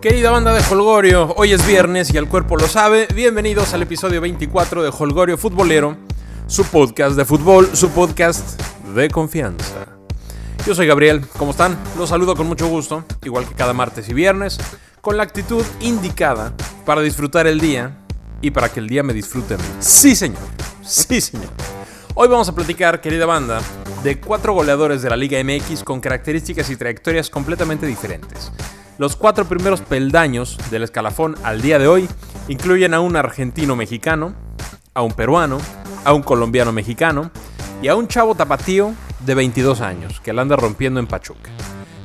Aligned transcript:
Querida 0.00 0.30
banda 0.30 0.52
de 0.52 0.62
Holgorio, 0.70 1.32
hoy 1.36 1.52
es 1.52 1.66
viernes 1.66 2.12
y 2.12 2.18
el 2.18 2.28
cuerpo 2.28 2.56
lo 2.56 2.68
sabe. 2.68 3.08
Bienvenidos 3.14 3.72
al 3.72 3.80
episodio 3.82 4.20
24 4.20 4.82
de 4.82 4.92
Holgorio 4.96 5.38
Futbolero, 5.38 5.96
su 6.46 6.64
podcast 6.64 7.16
de 7.16 7.24
fútbol, 7.24 7.70
su 7.72 7.88
podcast 7.90 8.60
de 8.94 9.08
confianza. 9.08 9.86
Yo 10.66 10.74
soy 10.74 10.86
Gabriel, 10.86 11.24
¿cómo 11.38 11.52
están? 11.52 11.78
Los 11.96 12.10
saludo 12.10 12.36
con 12.36 12.46
mucho 12.46 12.68
gusto, 12.68 13.04
igual 13.24 13.48
que 13.48 13.54
cada 13.54 13.72
martes 13.72 14.08
y 14.10 14.14
viernes, 14.14 14.58
con 15.00 15.16
la 15.16 15.22
actitud 15.22 15.64
indicada 15.80 16.52
para 16.84 17.00
disfrutar 17.00 17.46
el 17.46 17.58
día 17.58 17.96
y 18.42 18.50
para 18.50 18.68
que 18.68 18.80
el 18.80 18.88
día 18.88 19.02
me 19.02 19.14
disfrute 19.14 19.54
a 19.54 19.56
mí. 19.56 19.64
Sí, 19.80 20.14
señor. 20.14 20.42
Sí, 20.82 21.22
señor. 21.22 21.50
Hoy 22.14 22.28
vamos 22.28 22.48
a 22.50 22.54
platicar, 22.54 23.00
querida 23.00 23.24
banda, 23.24 23.60
de 24.04 24.20
cuatro 24.20 24.52
goleadores 24.52 25.00
de 25.00 25.10
la 25.10 25.16
Liga 25.16 25.42
MX 25.42 25.82
con 25.82 26.00
características 26.00 26.68
y 26.68 26.76
trayectorias 26.76 27.30
completamente 27.30 27.86
diferentes. 27.86 28.52
Los 28.98 29.14
cuatro 29.14 29.44
primeros 29.44 29.82
peldaños 29.82 30.56
del 30.70 30.82
escalafón 30.82 31.36
al 31.42 31.60
día 31.60 31.78
de 31.78 31.86
hoy 31.86 32.08
incluyen 32.48 32.94
a 32.94 33.00
un 33.00 33.16
argentino 33.16 33.76
mexicano, 33.76 34.34
a 34.94 35.02
un 35.02 35.12
peruano, 35.12 35.58
a 36.06 36.14
un 36.14 36.22
colombiano 36.22 36.72
mexicano 36.72 37.30
y 37.82 37.88
a 37.88 37.94
un 37.94 38.08
chavo 38.08 38.34
tapatío 38.34 38.94
de 39.20 39.34
22 39.34 39.82
años 39.82 40.20
que 40.20 40.32
la 40.32 40.40
anda 40.40 40.56
rompiendo 40.56 40.98
en 40.98 41.06
Pachuca. 41.06 41.50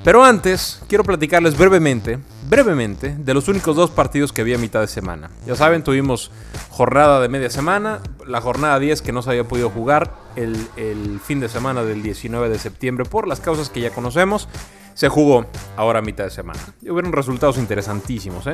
Pero 0.04 0.26
antes, 0.26 0.82
quiero 0.90 1.06
platicarles 1.06 1.58
brevemente, 1.58 2.20
brevemente, 2.50 3.16
de 3.18 3.34
los 3.34 3.48
únicos 3.48 3.78
dos 3.78 3.90
partidos 3.92 4.34
que 4.34 4.44
vi 4.44 4.54
a 4.54 4.58
mitad 4.58 4.82
de 4.82 4.88
semana. 4.88 5.30
Ya 5.46 5.56
saben, 5.56 5.84
tuvimos 5.84 6.30
jornada 6.72 7.22
de 7.22 7.30
media 7.30 7.50
semana, 7.50 8.00
la 8.28 8.42
jornada 8.42 8.80
10 8.80 9.02
que 9.02 9.14
no 9.14 9.22
se 9.22 9.30
había 9.30 9.46
podido 9.46 9.70
jugar 9.70 10.14
el, 10.36 10.58
el 10.76 11.22
fin 11.24 11.40
de 11.40 11.48
semana 11.48 11.84
del 11.84 12.04
19 12.04 12.50
de 12.50 12.60
septiembre 12.60 13.06
por 13.06 13.30
las 13.30 13.40
causas 13.40 13.70
que 13.70 13.80
ya 13.80 13.92
conocemos 13.92 14.50
se 14.94 15.10
jugó 15.10 15.46
ahora 15.78 16.00
a 16.00 16.02
mitad 16.02 16.24
de 16.24 16.32
semana. 16.32 16.60
Y 16.82 16.90
hubieron 16.90 17.12
resultados 17.12 17.58
interesantísimos, 17.58 18.48
¿eh? 18.48 18.54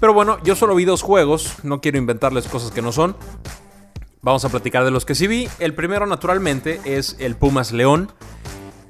Pero 0.00 0.14
bueno, 0.14 0.38
yo 0.42 0.56
solo 0.56 0.74
vi 0.74 0.84
dos 0.84 1.02
juegos, 1.02 1.56
no 1.62 1.80
quiero 1.80 1.98
inventarles 1.98 2.48
cosas 2.48 2.70
que 2.70 2.82
no 2.82 2.92
son. 2.92 3.16
Vamos 4.20 4.44
a 4.44 4.48
platicar 4.48 4.84
de 4.84 4.90
los 4.90 5.04
que 5.04 5.14
sí 5.14 5.26
vi. 5.26 5.48
El 5.58 5.74
primero, 5.74 6.06
naturalmente, 6.06 6.80
es 6.84 7.16
el 7.18 7.36
Pumas 7.36 7.72
León. 7.72 8.10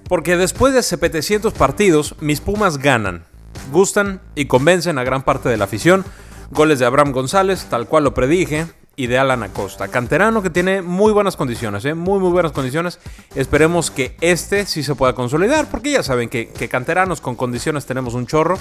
Porque 0.09 0.37
después 0.37 0.75
de 0.75 0.83
700 0.83 1.53
partidos, 1.55 2.17
mis 2.21 2.41
Pumas 2.41 2.79
ganan, 2.79 3.25
gustan 3.71 4.21
y 4.35 4.47
convencen 4.47 4.99
a 4.99 5.05
gran 5.05 5.23
parte 5.23 5.49
de 5.49 5.57
la 5.57 5.65
afición. 5.65 6.05
Goles 6.51 6.79
de 6.79 6.87
Abraham 6.87 7.13
González, 7.13 7.67
tal 7.71 7.89
cual 7.89 8.05
lo 8.05 8.15
predije 8.15 8.67
y 9.03 9.09
de 9.09 9.19
Alan 9.19 9.43
Acosta. 9.43 9.89
Canterano 9.89 10.45
que 10.45 10.51
tiene 10.51 10.81
muy 10.81 11.13
buenas 11.13 11.37
condiciones, 11.37 11.85
¿eh? 11.87 11.93
muy 11.93 12.21
muy 12.21 12.31
buenas 12.31 12.53
condiciones. 12.53 13.01
Esperemos 13.35 13.91
que 13.91 14.15
este 14.21 14.65
sí 14.65 14.85
se 14.85 14.95
pueda 14.95 15.13
consolidar, 15.13 15.69
porque 15.69 15.91
ya 15.91 16.05
saben 16.05 16.29
que, 16.29 16.53
canteranos 16.71 17.21
con 17.21 17.35
condiciones 17.35 17.85
tenemos 17.85 18.15
un 18.15 18.29
chorro, 18.29 18.57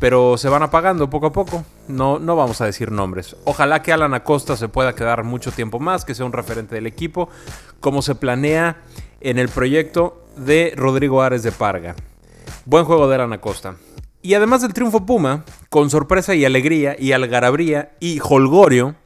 pero 0.00 0.36
se 0.36 0.48
van 0.48 0.64
apagando 0.64 1.08
poco 1.08 1.26
a 1.26 1.32
poco. 1.32 1.64
No, 1.86 2.18
no 2.18 2.34
vamos 2.34 2.60
a 2.60 2.66
decir 2.66 2.90
nombres. 2.90 3.36
Ojalá 3.44 3.82
que 3.82 3.92
Alan 3.92 4.14
Acosta 4.14 4.56
se 4.56 4.66
pueda 4.66 4.96
quedar 4.96 5.22
mucho 5.22 5.52
tiempo 5.52 5.78
más, 5.78 6.04
que 6.04 6.16
sea 6.16 6.26
un 6.26 6.32
referente 6.32 6.74
del 6.74 6.88
equipo, 6.88 7.28
como 7.78 8.02
se 8.02 8.16
planea 8.16 8.78
en 9.20 9.38
el 9.38 9.48
proyecto 9.48 10.24
de 10.36 10.72
Rodrigo 10.74 11.22
Ares 11.22 11.44
de 11.44 11.52
Parga. 11.52 11.94
Buen 12.64 12.84
juego 12.84 13.06
de 13.06 13.14
Alan 13.14 13.32
Acosta. 13.32 13.76
Y 14.22 14.34
además 14.34 14.62
del 14.62 14.74
triunfo 14.74 15.06
Puma, 15.06 15.44
con 15.68 15.88
sorpresa 15.88 16.34
y 16.34 16.44
alegría 16.44 16.96
y 16.98 17.12
algarabría 17.12 17.92
y 18.00 18.18
holgorio, 18.20 18.96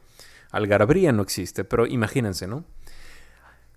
Algarabría 0.51 1.11
no 1.11 1.21
existe, 1.21 1.63
pero 1.63 1.85
imagínense, 1.85 2.47
¿no? 2.47 2.63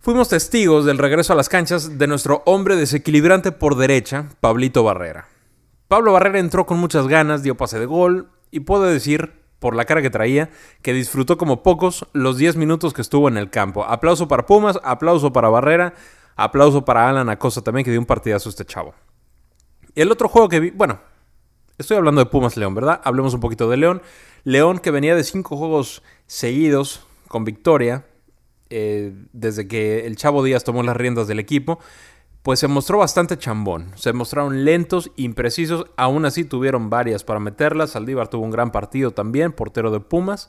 Fuimos 0.00 0.28
testigos 0.28 0.84
del 0.84 0.98
regreso 0.98 1.32
a 1.32 1.36
las 1.36 1.48
canchas 1.48 1.98
de 1.98 2.06
nuestro 2.06 2.42
hombre 2.44 2.76
desequilibrante 2.76 3.52
por 3.52 3.76
derecha, 3.76 4.30
Pablito 4.40 4.82
Barrera. 4.82 5.28
Pablo 5.86 6.12
Barrera 6.12 6.40
entró 6.40 6.66
con 6.66 6.78
muchas 6.78 7.06
ganas, 7.06 7.42
dio 7.42 7.56
pase 7.56 7.78
de 7.78 7.86
gol 7.86 8.30
y 8.50 8.60
puedo 8.60 8.84
decir, 8.84 9.42
por 9.62 9.76
la 9.76 9.84
cara 9.84 10.02
que 10.02 10.10
traía, 10.10 10.50
que 10.82 10.92
disfrutó 10.92 11.38
como 11.38 11.62
pocos 11.62 12.06
los 12.12 12.36
10 12.36 12.56
minutos 12.56 12.92
que 12.92 13.00
estuvo 13.00 13.28
en 13.28 13.36
el 13.36 13.48
campo. 13.48 13.84
Aplauso 13.84 14.26
para 14.26 14.44
Pumas, 14.44 14.78
aplauso 14.82 15.32
para 15.32 15.48
Barrera, 15.48 15.94
aplauso 16.34 16.84
para 16.84 17.08
Alan 17.08 17.28
Acosta 17.28 17.62
también, 17.62 17.84
que 17.84 17.92
dio 17.92 18.00
un 18.00 18.06
partidazo 18.06 18.48
este 18.48 18.64
chavo. 18.64 18.92
Y 19.94 20.00
el 20.00 20.10
otro 20.10 20.28
juego 20.28 20.48
que 20.48 20.58
vi, 20.58 20.70
bueno, 20.70 20.98
estoy 21.78 21.96
hablando 21.96 22.20
de 22.20 22.26
Pumas 22.26 22.56
León, 22.56 22.74
¿verdad? 22.74 23.00
Hablemos 23.04 23.34
un 23.34 23.40
poquito 23.40 23.70
de 23.70 23.76
León. 23.76 24.02
León 24.44 24.78
que 24.78 24.90
venía 24.90 25.14
de 25.14 25.24
cinco 25.24 25.56
juegos 25.56 26.02
seguidos 26.26 27.06
con 27.28 27.44
victoria, 27.44 28.04
eh, 28.70 29.12
desde 29.32 29.68
que 29.68 30.06
el 30.06 30.16
Chavo 30.16 30.42
Díaz 30.42 30.64
tomó 30.64 30.82
las 30.82 30.96
riendas 30.96 31.28
del 31.28 31.38
equipo, 31.38 31.78
pues 32.42 32.58
se 32.58 32.68
mostró 32.68 32.98
bastante 32.98 33.38
chambón. 33.38 33.92
Se 33.94 34.12
mostraron 34.12 34.64
lentos, 34.64 35.10
imprecisos, 35.16 35.86
aún 35.96 36.24
así 36.24 36.44
tuvieron 36.44 36.90
varias 36.90 37.22
para 37.22 37.38
meterlas. 37.38 37.90
Saldívar 37.90 38.28
tuvo 38.28 38.44
un 38.44 38.50
gran 38.50 38.72
partido 38.72 39.12
también, 39.12 39.52
portero 39.52 39.90
de 39.90 40.00
Pumas, 40.00 40.48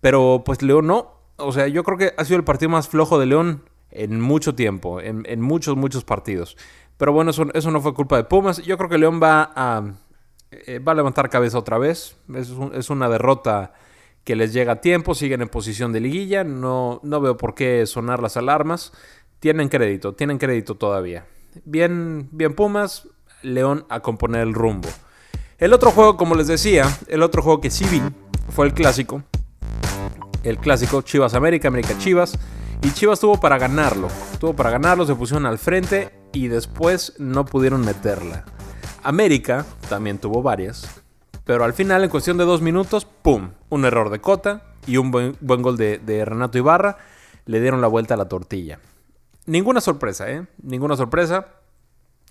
pero 0.00 0.42
pues 0.44 0.62
León 0.62 0.86
no. 0.86 1.14
O 1.36 1.52
sea, 1.52 1.66
yo 1.68 1.82
creo 1.84 1.96
que 1.96 2.12
ha 2.16 2.24
sido 2.24 2.36
el 2.36 2.44
partido 2.44 2.70
más 2.70 2.88
flojo 2.88 3.18
de 3.18 3.26
León 3.26 3.64
en 3.90 4.20
mucho 4.20 4.54
tiempo, 4.54 5.00
en, 5.00 5.40
muchos, 5.40 5.76
muchos 5.76 6.04
partidos. 6.04 6.56
Pero 6.98 7.12
bueno, 7.12 7.30
eso, 7.30 7.46
eso, 7.54 7.70
no 7.70 7.80
fue 7.80 7.94
culpa 7.94 8.16
de 8.16 8.24
Pumas. 8.24 8.58
Yo 8.58 8.76
creo 8.76 8.90
que 8.90 8.98
León 8.98 9.20
va 9.22 9.50
a, 9.56 9.94
eh, 10.50 10.78
va 10.80 10.92
a 10.92 10.94
levantar 10.94 11.30
cabeza 11.30 11.58
otra 11.58 11.78
vez. 11.78 12.16
Es, 12.34 12.90
una 12.90 13.08
derrota 13.08 13.72
que 14.24 14.36
les 14.36 14.52
llega 14.52 14.72
a 14.72 14.80
tiempo, 14.80 15.14
siguen 15.14 15.42
en 15.42 15.48
posición 15.48 15.92
de 15.92 16.00
liguilla, 16.00 16.44
no, 16.44 17.00
no 17.02 17.20
veo 17.20 17.36
por 17.36 17.54
qué 17.54 17.86
sonar 17.86 18.20
las 18.20 18.36
alarmas. 18.36 18.92
Tienen 19.38 19.68
crédito, 19.68 20.14
tienen 20.14 20.38
crédito 20.38 20.74
todavía. 20.74 21.26
Bien, 21.64 22.28
bien 22.32 22.54
Pumas, 22.54 23.08
León 23.42 23.86
a 23.88 24.00
componer 24.00 24.42
el 24.42 24.54
rumbo. 24.54 24.88
El 25.58 25.72
otro 25.72 25.90
juego, 25.90 26.16
como 26.16 26.34
les 26.34 26.46
decía, 26.46 26.86
el 27.08 27.22
otro 27.22 27.42
juego 27.42 27.60
que 27.60 27.70
sí 27.70 27.84
vi 27.90 28.02
fue 28.50 28.66
el 28.66 28.74
clásico. 28.74 29.22
El 30.42 30.58
clásico 30.58 31.02
Chivas 31.02 31.34
América, 31.34 31.68
América 31.68 31.96
Chivas. 31.98 32.38
Y 32.82 32.92
Chivas 32.92 33.20
tuvo 33.20 33.38
para 33.38 33.58
ganarlo. 33.58 34.08
Tuvo 34.38 34.54
para 34.54 34.70
ganarlo, 34.70 35.06
se 35.06 35.14
pusieron 35.14 35.46
al 35.46 35.58
frente 35.58 36.10
y 36.32 36.48
después 36.48 37.14
no 37.18 37.44
pudieron 37.44 37.84
meterla. 37.84 38.44
América 39.02 39.66
también 39.88 40.18
tuvo 40.18 40.42
varias, 40.42 41.02
pero 41.44 41.64
al 41.64 41.72
final, 41.72 42.04
en 42.04 42.10
cuestión 42.10 42.36
de 42.38 42.44
dos 42.44 42.60
minutos, 42.60 43.04
¡pum! 43.04 43.50
Un 43.70 43.84
error 43.84 44.10
de 44.10 44.20
Cota 44.20 44.62
y 44.86 44.98
un 44.98 45.10
buen, 45.10 45.36
gol 45.40 45.76
de, 45.76 46.24
Renato 46.24 46.58
Ibarra 46.58 46.98
le 47.46 47.60
dieron 47.60 47.80
la 47.80 47.88
vuelta 47.88 48.14
a 48.14 48.16
la 48.16 48.28
tortilla. 48.28 48.78
Ninguna 49.46 49.80
sorpresa, 49.80 50.30
¿eh? 50.30 50.46
Ninguna 50.62 50.96
sorpresa. 50.96 51.48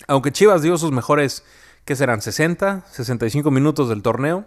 Aunque 0.08 0.31
Chivas 0.31 0.62
dio 0.62 0.78
sus 0.78 0.91
mejores, 0.91 1.44
¿qué 1.84 1.96
serán? 1.96 2.22
60, 2.22 2.85
65 2.90 3.52
minutos 3.52 3.90
del 3.90 4.02
torneo, 4.02 4.46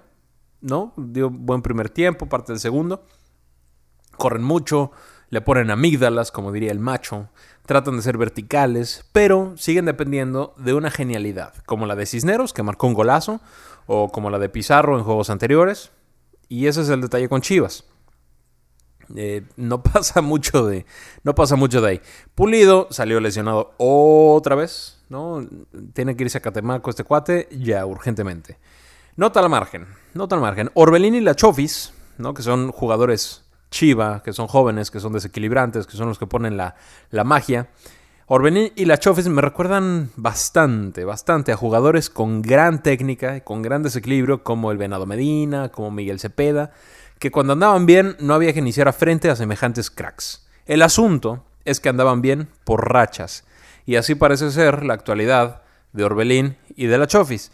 ¿no? 0.61 0.94
Dio 0.97 1.28
buen 1.28 1.61
primer 1.61 1.91
tiempo, 1.91 2.28
parte 2.28 2.53
del 2.53 2.61
segundo. 2.61 3.05
Corren 4.16 4.43
mucho, 4.43 4.93
le 5.32 5.41
ponen 5.41 5.70
amígdalas, 5.70 6.31
como 6.31 6.53
diría 6.53 6.70
el 6.72 6.78
macho, 6.78 7.31
tratan 7.65 7.97
de 7.97 8.03
ser 8.03 8.19
verticales, 8.19 9.06
pero 9.12 9.54
siguen 9.56 9.87
dependiendo 9.87 10.54
de 10.59 10.75
una 10.75 10.91
genialidad, 10.91 11.54
como 11.65 11.87
la 11.87 11.97
de 11.97 12.04
Cisneros, 12.04 12.53
que 12.53 12.62
marcó 12.62 12.87
un 12.87 12.93
golazo, 12.93 13.41
o 13.87 14.12
como 14.12 14.28
la 14.28 14.38
de 14.38 14.50
Pizarro 14.50 14.98
en 14.98 15.04
juegos 15.04 15.31
anteriores. 15.31 15.91
Y 16.50 16.66
ese 16.66 16.82
es 16.82 16.91
el 16.91 17.00
detalle 17.00 17.31
con 17.31 17.41
Chivas. 17.41 17.87
Eh, 19.16 19.43
no 19.56 19.82
pasa 19.82 20.20
mucho 20.20 20.66
de. 20.66 20.84
No 21.25 21.34
pasa 21.34 21.56
mucho 21.56 21.81
de 21.81 21.88
ahí. 21.88 22.00
Pulido 22.34 22.88
salió 22.91 23.19
lesionado 23.19 23.72
otra 23.78 24.54
vez. 24.54 25.03
¿no? 25.09 25.49
Tiene 25.94 26.14
que 26.14 26.25
irse 26.25 26.37
a 26.37 26.43
Catemaco 26.43 26.91
este 26.91 27.04
cuate 27.04 27.49
ya 27.53 27.87
urgentemente. 27.87 28.59
Nota 29.16 29.41
al 29.41 29.49
margen. 29.49 29.87
Nota 30.12 30.34
al 30.34 30.43
margen. 30.43 30.70
Orbelín 30.75 31.14
y 31.14 31.20
la 31.20 31.34
Chofis, 31.34 31.94
¿no? 32.19 32.34
que 32.34 32.43
son 32.43 32.70
jugadores 32.70 33.41
Chiva, 33.72 34.22
que 34.22 34.33
son 34.33 34.47
jóvenes, 34.47 34.93
que 34.93 35.00
son 35.00 35.12
desequilibrantes, 35.12 35.88
que 35.88 35.97
son 35.97 36.06
los 36.06 36.21
que 36.21 36.28
ponen 36.28 36.56
la, 36.56 36.77
magia. 37.25 37.71
Orbelín 38.27 38.72
y 38.77 38.84
la 38.84 38.99
Chofis 38.99 39.27
me 39.27 39.43
recuerdan 39.43 40.10
bastante, 40.15 41.05
bastante 41.05 41.50
a 41.50 41.56
jugadores 41.56 42.09
con 42.09 42.41
gran 42.43 42.84
técnica, 42.84 43.37
y 43.37 43.41
con 43.41 43.62
gran 43.62 43.82
desequilibrio, 43.82 44.44
como 44.44 44.70
el 44.70 44.79
Venado 44.79 45.06
Medina, 45.06 45.70
como 45.70 45.91
Miguel 45.91 46.20
Cepeda, 46.20 46.70
que 47.19 47.32
cuando 47.32 47.55
andaban 47.55 47.87
bien 47.87 48.17
no 48.20 48.35
había 48.35 48.52
que 48.52 48.61
iniciar 48.61 48.93
frente 48.93 49.29
a 49.29 49.37
semejantes 49.37 49.91
cracks. 49.91 50.46
El 50.67 50.82
asunto 50.82 51.44
es 51.64 51.81
que 51.81 51.88
andaban 51.88 52.23
bien 52.23 52.49
por 52.64 52.93
rachas, 52.93 53.44
y 53.87 53.96
así 53.96 54.14
parece 54.14 54.52
ser 54.52 54.85
la 54.85 54.94
actualidad 54.94 55.62
de 55.93 56.05
Orbelín 56.05 56.56
y 56.76 56.87
de 56.87 56.99
la 56.99 57.06
Chofis. 57.06 57.50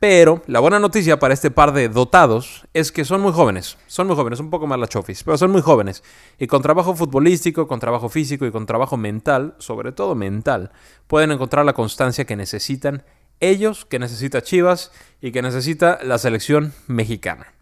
Pero 0.00 0.42
la 0.46 0.60
buena 0.60 0.80
noticia 0.80 1.18
para 1.18 1.34
este 1.34 1.50
par 1.50 1.74
de 1.74 1.90
dotados 1.90 2.66
es 2.72 2.90
que 2.90 3.04
son 3.04 3.20
muy 3.20 3.32
jóvenes. 3.32 3.76
Son 3.86 4.06
muy 4.06 4.16
jóvenes, 4.16 4.40
un 4.40 4.48
poco 4.48 4.66
más 4.66 4.78
la 4.78 4.88
chofis, 4.88 5.22
pero 5.22 5.36
son 5.36 5.50
muy 5.50 5.60
jóvenes. 5.60 6.02
Y 6.38 6.46
con 6.46 6.62
trabajo 6.62 6.96
futbolístico, 6.96 7.68
con 7.68 7.80
trabajo 7.80 8.08
físico 8.08 8.46
y 8.46 8.50
con 8.50 8.64
trabajo 8.64 8.96
mental, 8.96 9.54
sobre 9.58 9.92
todo 9.92 10.14
mental, 10.14 10.72
pueden 11.06 11.32
encontrar 11.32 11.66
la 11.66 11.74
constancia 11.74 12.24
que 12.24 12.34
necesitan 12.34 13.02
ellos, 13.40 13.84
que 13.84 13.98
necesita 13.98 14.40
Chivas 14.40 14.90
y 15.20 15.32
que 15.32 15.42
necesita 15.42 15.98
la 16.02 16.16
selección 16.16 16.72
mexicana. 16.86 17.52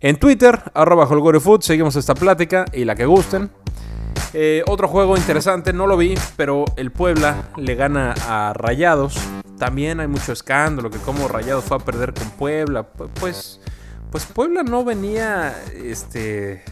En 0.00 0.16
Twitter, 0.16 0.62
arroba 0.72 1.06
Food, 1.06 1.60
seguimos 1.60 1.96
esta 1.96 2.14
plática 2.14 2.64
y 2.72 2.86
la 2.86 2.94
que 2.94 3.04
gusten. 3.04 3.50
Eh, 4.34 4.62
otro 4.66 4.88
juego 4.88 5.16
interesante, 5.16 5.72
no 5.72 5.86
lo 5.86 5.96
vi, 5.96 6.14
pero 6.36 6.64
el 6.76 6.90
Puebla 6.90 7.50
le 7.56 7.74
gana 7.74 8.14
a 8.26 8.52
Rayados 8.54 9.18
también 9.62 10.00
hay 10.00 10.08
mucho 10.08 10.32
escándalo, 10.32 10.90
que 10.90 10.98
como 10.98 11.28
Rayados 11.28 11.62
fue 11.62 11.76
a 11.76 11.80
perder 11.80 12.12
con 12.12 12.28
Puebla. 12.30 12.82
Pues, 12.82 13.60
pues 14.10 14.26
Puebla 14.26 14.64
no 14.64 14.82
venía, 14.82 15.54
este, 15.72 16.64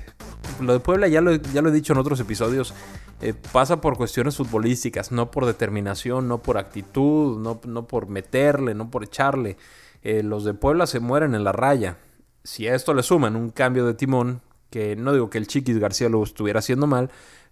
lo 0.60 0.72
de 0.72 0.80
Puebla 0.80 1.06
ya 1.06 1.20
lo, 1.20 1.36
ya 1.36 1.62
lo 1.62 1.68
he 1.68 1.72
dicho 1.72 1.92
en 1.92 2.00
otros 2.00 2.18
episodios, 2.18 2.74
eh, 3.20 3.32
pasa 3.52 3.80
por 3.80 3.96
cuestiones 3.96 4.36
futbolísticas, 4.36 5.12
no 5.12 5.30
por 5.30 5.46
determinación, 5.46 6.26
no 6.26 6.42
por 6.42 6.58
actitud, 6.58 7.38
no, 7.38 7.60
no 7.64 7.86
por 7.86 8.08
meterle, 8.08 8.74
no 8.74 8.90
por 8.90 9.04
echarle. 9.04 9.56
Eh, 10.02 10.24
los 10.24 10.42
de 10.42 10.54
Puebla 10.54 10.88
se 10.88 10.98
mueren 10.98 11.36
en 11.36 11.44
la 11.44 11.52
raya. 11.52 11.98
Si 12.42 12.66
a 12.66 12.74
esto 12.74 12.92
le 12.92 13.04
suman 13.04 13.36
un 13.36 13.50
cambio 13.50 13.86
de 13.86 13.94
timón, 13.94 14.40
que 14.68 14.96
no 14.96 15.12
digo 15.12 15.30
que 15.30 15.38
el 15.38 15.46
Chiquis 15.46 15.78
García 15.78 16.08
lo 16.08 16.24
estuviera 16.24 16.58
haciendo 16.58 16.88
mal, 16.88 17.08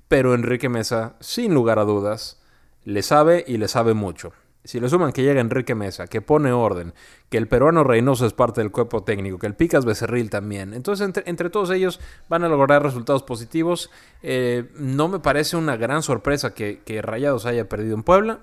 pero 0.09 0.35
Enrique 0.35 0.69
Mesa, 0.69 1.15
sin 1.21 1.55
lugar 1.55 1.79
a 1.79 1.85
dudas, 1.85 2.41
le 2.85 3.03
sabe 3.03 3.45
y 3.47 3.59
le 3.59 3.69
sabe 3.69 3.95
mucho. 3.95 4.33
Si 4.65 4.81
le 4.81 4.89
suman 4.89 5.13
que 5.13 5.23
llega 5.23 5.41
Enrique 5.41 5.75
Mesa, 5.75 6.09
que 6.09 6.21
pone 6.21 6.53
orden, 6.53 6.93
que 7.31 7.39
el 7.39 7.49
peruano 7.49 7.85
Reynoso 7.85 8.27
es 8.27 8.33
parte 8.33 8.61
del 8.61 8.71
cuerpo 8.71 9.03
técnico, 9.03 9.39
que 9.39 9.47
el 9.47 9.55
Picas 9.55 9.85
Becerril 9.85 10.31
también. 10.31 10.75
Entonces, 10.75 11.11
entre, 11.25 11.49
todos 11.49 11.71
ellos 11.71 12.01
van 12.29 12.45
a 12.45 12.49
lograr 12.49 12.83
resultados 12.83 13.23
positivos. 13.23 13.91
Eh, 14.23 14.71
no 14.75 15.09
me 15.09 15.21
parece 15.21 15.57
una 15.57 15.77
gran 15.77 16.03
sorpresa 16.03 16.53
que, 16.53 16.83
Rayados 17.03 17.47
haya 17.47 17.69
perdido 17.69 17.95
en 17.95 18.03
Puebla. 18.03 18.41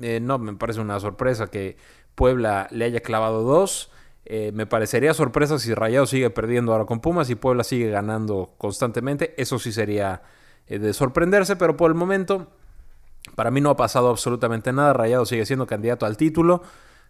Eh, 0.00 0.20
no 0.20 0.38
me 0.38 0.54
parece 0.54 0.80
una 0.80 0.98
sorpresa 1.00 1.48
que 1.48 1.76
Puebla 2.14 2.68
le 2.70 2.86
haya 2.86 3.00
clavado 3.00 3.42
dos. 3.42 3.90
Eh, 4.24 4.52
me 4.54 4.66
parecería 4.66 5.14
sorpresa 5.14 5.58
si 5.58 5.74
Rayados 5.74 6.10
sigue 6.10 6.30
perdiendo 6.30 6.72
ahora 6.72 6.86
con 6.86 7.00
Pumas 7.00 7.28
y 7.28 7.34
Puebla 7.34 7.64
sigue 7.64 7.90
ganando 7.90 8.54
constantemente. 8.56 9.34
Eso 9.36 9.58
sí 9.58 9.72
sería 9.72 10.22
de 10.68 10.92
sorprenderse, 10.92 11.56
pero 11.56 11.76
por 11.76 11.90
el 11.90 11.94
momento 11.94 12.48
para 13.34 13.50
mí 13.50 13.60
no 13.60 13.70
ha 13.70 13.76
pasado 13.76 14.08
absolutamente 14.08 14.72
nada. 14.72 14.92
Rayado 14.92 15.26
sigue 15.26 15.46
siendo 15.46 15.66
candidato 15.66 16.06
al 16.06 16.16
título. 16.16 16.62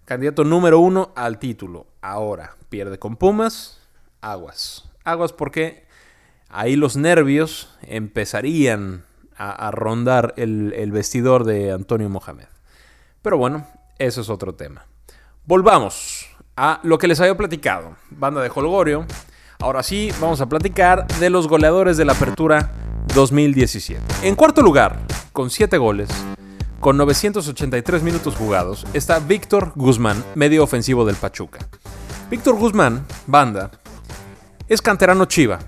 Candidato 0.05 0.45
número 0.45 0.79
uno 0.79 1.13
al 1.17 1.39
título. 1.39 1.87
Ahora, 2.01 2.57
pierde 2.69 2.99
con 2.99 3.17
Pumas. 3.17 3.81
Aguas. 4.21 4.89
Aguas 5.05 5.33
porque 5.33 5.87
ahí 6.49 6.77
los 6.77 6.97
nervios 6.97 7.77
empezarían 7.83 9.05
a, 9.39 9.71
rondar 9.71 10.33
el, 10.39 10.73
el 10.75 10.93
vestidor 10.93 11.45
de 11.45 11.71
Antonio 11.71 12.09
Mohamed. 12.09 12.47
Pero 13.21 13.37
bueno, 13.37 13.67
eso 13.99 14.23
es 14.23 14.31
otro 14.31 14.55
tema. 14.55 14.87
Volvamos 15.45 16.27
a 16.57 16.81
lo 16.83 16.99
que 16.99 17.07
les 17.07 17.21
había 17.21 17.37
platicado. 17.37 17.97
Banda 18.11 18.41
de 18.41 18.51
Holgorio. 18.53 19.05
Ahora 19.61 19.83
sí, 19.83 20.11
vamos 20.21 20.41
a 20.41 20.47
platicar 20.47 21.07
de 21.07 21.29
los 21.29 21.49
goleadores 21.49 21.99
de 21.99 22.07
la 22.07 22.13
apertura 22.13 22.73
2017. 23.15 24.01
En 24.23 24.35
cuarto 24.35 24.63
lugar, 24.63 24.99
con 25.33 25.51
7 25.51 25.79
goles, 25.79 26.09
con 26.81 26.97
983 26.97 28.03
minutos 28.03 28.37
jugados, 28.37 28.87
está 28.93 29.19
Víctor 29.19 29.73
Guzmán, 29.75 30.23
medio 30.35 30.63
ofensivo 30.63 31.05
del 31.05 31.17
Pachuca. 31.17 31.61
Víctor 32.31 32.57
Guzmán, 32.57 33.07
banda, 33.27 33.71
es 34.69 34.83
canterano 34.83 35.25
Chiva. 35.27 35.59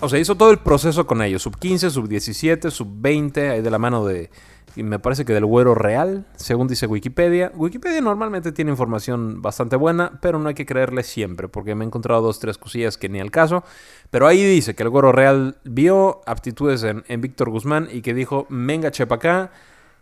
O 0.00 0.08
sea, 0.08 0.18
hizo 0.18 0.34
todo 0.34 0.50
el 0.50 0.58
proceso 0.58 1.06
con 1.06 1.22
ellos, 1.22 1.42
sub 1.42 1.58
15, 1.58 1.90
sub 1.90 2.08
17, 2.08 2.70
sub 2.70 2.88
20, 2.90 3.50
ahí 3.50 3.62
de 3.62 3.70
la 3.70 3.78
mano 3.78 4.04
de, 4.04 4.30
me 4.76 4.98
parece 4.98 5.24
que 5.24 5.32
del 5.32 5.44
Güero 5.44 5.74
Real, 5.74 6.26
según 6.36 6.66
dice 6.66 6.86
Wikipedia. 6.86 7.52
Wikipedia 7.54 8.00
normalmente 8.00 8.50
tiene 8.50 8.72
información 8.72 9.40
bastante 9.40 9.76
buena, 9.76 10.18
pero 10.20 10.38
no 10.38 10.48
hay 10.48 10.54
que 10.54 10.66
creerle 10.66 11.04
siempre, 11.04 11.48
porque 11.48 11.74
me 11.74 11.84
he 11.84 11.86
encontrado 11.86 12.22
dos, 12.22 12.40
tres 12.40 12.58
cosillas 12.58 12.98
que 12.98 13.08
ni 13.08 13.20
al 13.20 13.30
caso. 13.30 13.62
Pero 14.10 14.26
ahí 14.26 14.44
dice 14.44 14.74
que 14.74 14.82
el 14.82 14.88
Güero 14.88 15.12
Real 15.12 15.58
vio 15.64 16.22
aptitudes 16.26 16.82
en, 16.82 17.20
Víctor 17.20 17.50
Guzmán 17.50 17.88
y 17.90 18.02
que 18.02 18.14
dijo, 18.14 18.46
venga, 18.50 18.90
chepa 18.90 19.14
acá. 19.16 19.52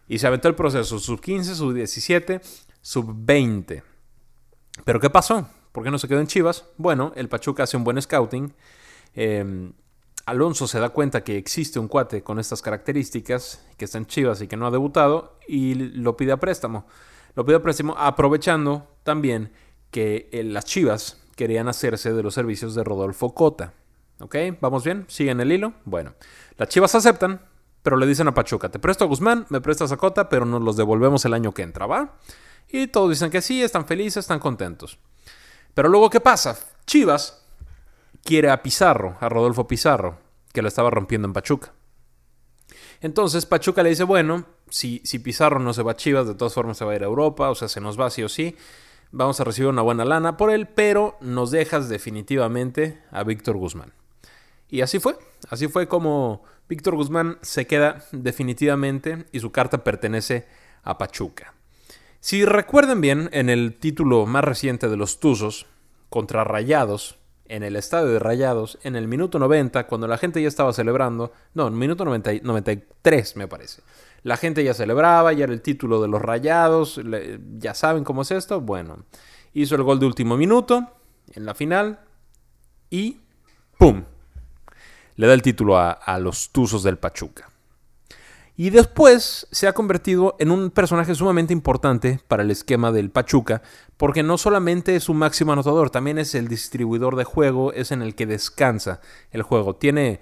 Y 0.09 0.19
se 0.19 0.27
aventó 0.27 0.49
el 0.49 0.55
proceso, 0.55 0.99
sub 0.99 1.21
15, 1.21 1.55
sub 1.55 1.75
17, 1.75 2.41
sub 2.81 3.15
20. 3.15 3.83
Pero 4.85 5.01
¿qué 5.01 5.11
pasó? 5.11 5.49
¿Por 5.71 5.85
qué 5.85 5.91
no 5.91 5.99
se 5.99 6.09
quedó 6.09 6.21
en 6.21 6.27
Chivas? 6.27 6.65
Bueno, 6.79 7.13
el 7.15 7.29
Pachuca 7.29 7.65
hace 7.65 7.77
un 7.77 7.85
buen 7.85 8.01
scouting. 8.01 8.53
Eh, 9.15 9.73
Alonso 10.27 10.67
se 10.67 10.79
da 10.79 10.91
cuenta 10.91 11.25
que 11.25 11.37
existe 11.37 11.79
un 11.79 11.89
cuate 11.89 12.23
con 12.23 12.39
estas 12.39 12.63
características, 12.63 13.65
que 13.77 13.85
está 13.85 13.99
en 13.99 14.07
Chivas 14.07 14.41
y 14.41 14.47
que 14.47 14.57
no 14.57 14.67
ha 14.67 14.71
debutado, 14.71 15.39
y 15.49 15.75
lo 15.75 16.17
pide 16.17 16.33
a 16.33 16.37
préstamo. 16.37 16.87
Lo 17.35 17.45
pide 17.45 17.57
a 17.57 17.63
préstamo 17.63 17.95
aprovechando 17.99 18.87
también 19.03 19.53
que 19.91 20.29
eh, 20.33 20.45
las 20.45 20.65
Chivas 20.65 21.19
querían 21.35 21.69
hacerse 21.69 22.13
de 22.13 22.23
los 22.23 22.35
servicios 22.35 22.75
de 22.75 22.85
Rodolfo 22.85 23.35
Cota. 23.35 23.73
¿Ok? 24.21 24.37
¿Vamos 24.61 24.85
bien? 24.85 25.05
¿Siguen 25.09 25.41
el 25.41 25.51
hilo? 25.51 25.75
Bueno, 25.85 26.15
las 26.57 26.69
Chivas 26.69 26.95
aceptan, 26.95 27.43
pero 27.83 27.97
le 27.97 28.07
dicen 28.07 28.29
a 28.29 28.35
Pachuca, 28.35 28.69
te 28.69 28.79
presto 28.79 29.05
a 29.05 29.09
Guzmán, 29.09 29.47
me 29.49 29.61
prestas 29.61 29.91
a 29.91 29.97
Cota, 29.97 30.29
pero 30.29 30.45
nos 30.45 30.63
los 30.63 30.77
devolvemos 30.77 31.25
el 31.25 31.35
año 31.35 31.53
que 31.53 31.63
entra, 31.63 31.87
¿va? 31.87 32.19
Y 32.69 32.87
todos 32.87 33.11
dicen 33.11 33.31
que 33.31 33.43
sí, 33.43 33.63
están 33.63 33.87
felices, 33.87 34.19
están 34.19 34.39
contentos. 34.39 34.99
Pero 35.75 35.89
luego, 35.89 36.09
¿qué 36.11 36.21
pasa? 36.21 36.57
Chivas 36.87 37.42
quiere 38.25 38.51
a 38.51 38.63
Pizarro, 38.63 39.17
a 39.21 39.29
Rodolfo 39.29 39.67
Pizarro, 39.67 40.19
que 40.53 40.63
lo 40.63 40.69
estaba 40.69 40.91
rompiendo 40.91 41.27
en 41.27 41.33
Pachuca. 41.33 41.73
Entonces 43.01 43.47
Pachuca 43.47 43.83
le 43.83 43.91
dice, 43.91 44.05
bueno, 44.05 44.47
si, 44.71 45.01
si 45.05 45.19
Pizarro 45.19 45.59
no 45.59 45.75
se 45.75 45.83
va 45.83 45.93
a 45.93 45.97
Chivas, 45.97 46.27
de 46.27 46.35
todas 46.35 46.55
formas 46.55 46.79
se 46.79 46.85
va 46.85 46.93
a 46.93 46.97
ir 46.97 47.03
a 47.03 47.07
Europa, 47.07 47.51
o 47.51 47.55
sea, 47.55 47.69
se 47.69 47.81
nos 47.81 47.99
va 47.99 48.11
sí 48.11 48.23
o 48.23 48.29
sí, 48.29 48.57
vamos 49.11 49.41
a 49.41 49.45
recibir 49.45 49.69
una 49.69 49.83
buena 49.83 50.05
lana 50.05 50.37
por 50.37 50.51
él, 50.51 50.69
pero 50.69 51.17
nos 51.21 51.51
dejas 51.51 51.89
definitivamente 51.89 53.03
a 53.11 53.25
Víctor 53.25 53.57
Guzmán. 53.57 53.93
Y 54.69 54.81
así 54.81 55.01
fue, 55.01 55.19
así 55.51 55.69
fue 55.69 55.89
como 55.89 56.45
Víctor 56.69 56.95
Guzmán 56.95 57.39
se 57.43 57.67
queda 57.67 58.05
definitivamente 58.13 59.27
y 59.33 59.41
su 59.41 59.53
carta 59.53 59.85
pertenece 59.85 60.47
a 60.83 60.97
Pachuca. 60.97 61.55
Si 62.21 62.45
recuerden 62.45 63.01
bien, 63.01 63.29
en 63.33 63.51
el 63.51 63.75
título 63.75 64.27
más 64.27 64.45
reciente 64.45 64.89
de 64.89 64.97
los 64.97 65.19
Tuzos, 65.19 65.67
contra 66.09 66.45
Rayados, 66.45 67.19
en 67.47 67.63
el 67.63 67.77
estadio 67.77 68.09
de 68.09 68.19
Rayados 68.19 68.79
en 68.83 68.97
el 68.97 69.09
minuto 69.09 69.39
90, 69.39 69.87
cuando 69.87 70.07
la 70.07 70.19
gente 70.19 70.41
ya 70.41 70.49
estaba 70.49 70.73
celebrando, 70.73 71.33
no, 71.55 71.67
en 71.67 71.75
el 71.75 71.79
minuto 71.79 72.05
93 72.05 73.37
me 73.37 73.49
parece. 73.49 73.83
La 74.23 74.37
gente 74.37 74.63
ya 74.63 74.75
celebraba, 74.75 75.33
ya 75.33 75.45
era 75.45 75.53
el 75.53 75.63
título 75.63 76.01
de 76.01 76.09
los 76.09 76.23
Rayados, 76.23 77.01
ya 77.59 77.75
saben 77.75 78.05
cómo 78.05 78.23
es 78.23 78.31
esto. 78.31 78.61
Bueno, 78.61 79.05
hizo 79.53 79.75
el 79.75 79.83
gol 79.83 79.99
de 79.99 80.07
último 80.07 80.37
minuto 80.37 80.89
en 81.33 81.45
la 81.45 81.55
final 81.55 82.01
y 82.89 83.21
¡pum! 83.79 84.05
Le 85.17 85.27
da 85.27 85.35
el 85.35 85.43
título 85.43 85.77
a, 85.77 85.93
a 85.93 86.19
los 86.19 86.51
Tuzos 86.51 86.83
del 86.83 86.99
Pachuca. 86.99 87.52
Y 88.57 88.71
después 88.71 89.47
se 89.51 89.67
ha 89.67 89.73
convertido 89.73 90.37
en 90.39 90.51
un 90.51 90.71
personaje 90.71 91.15
sumamente 91.15 91.53
importante 91.53 92.21
para 92.29 92.43
el 92.43 92.51
esquema 92.51 92.93
del 92.93 93.11
Pachuca, 93.11 93.63
porque 93.97 94.23
no 94.23 94.37
solamente 94.37 94.95
es 94.95 95.09
un 95.09 95.17
máximo 95.17 95.53
anotador, 95.53 95.91
también 95.91 96.19
es 96.19 96.35
el 96.35 96.49
distribuidor 96.49 97.17
de 97.17 97.25
juego, 97.25 97.73
es 97.73 97.93
en 97.93 98.03
el 98.03 98.15
que 98.15 98.27
descansa 98.27 99.01
el 99.31 99.43
juego. 99.43 99.77
Tiene, 99.77 100.21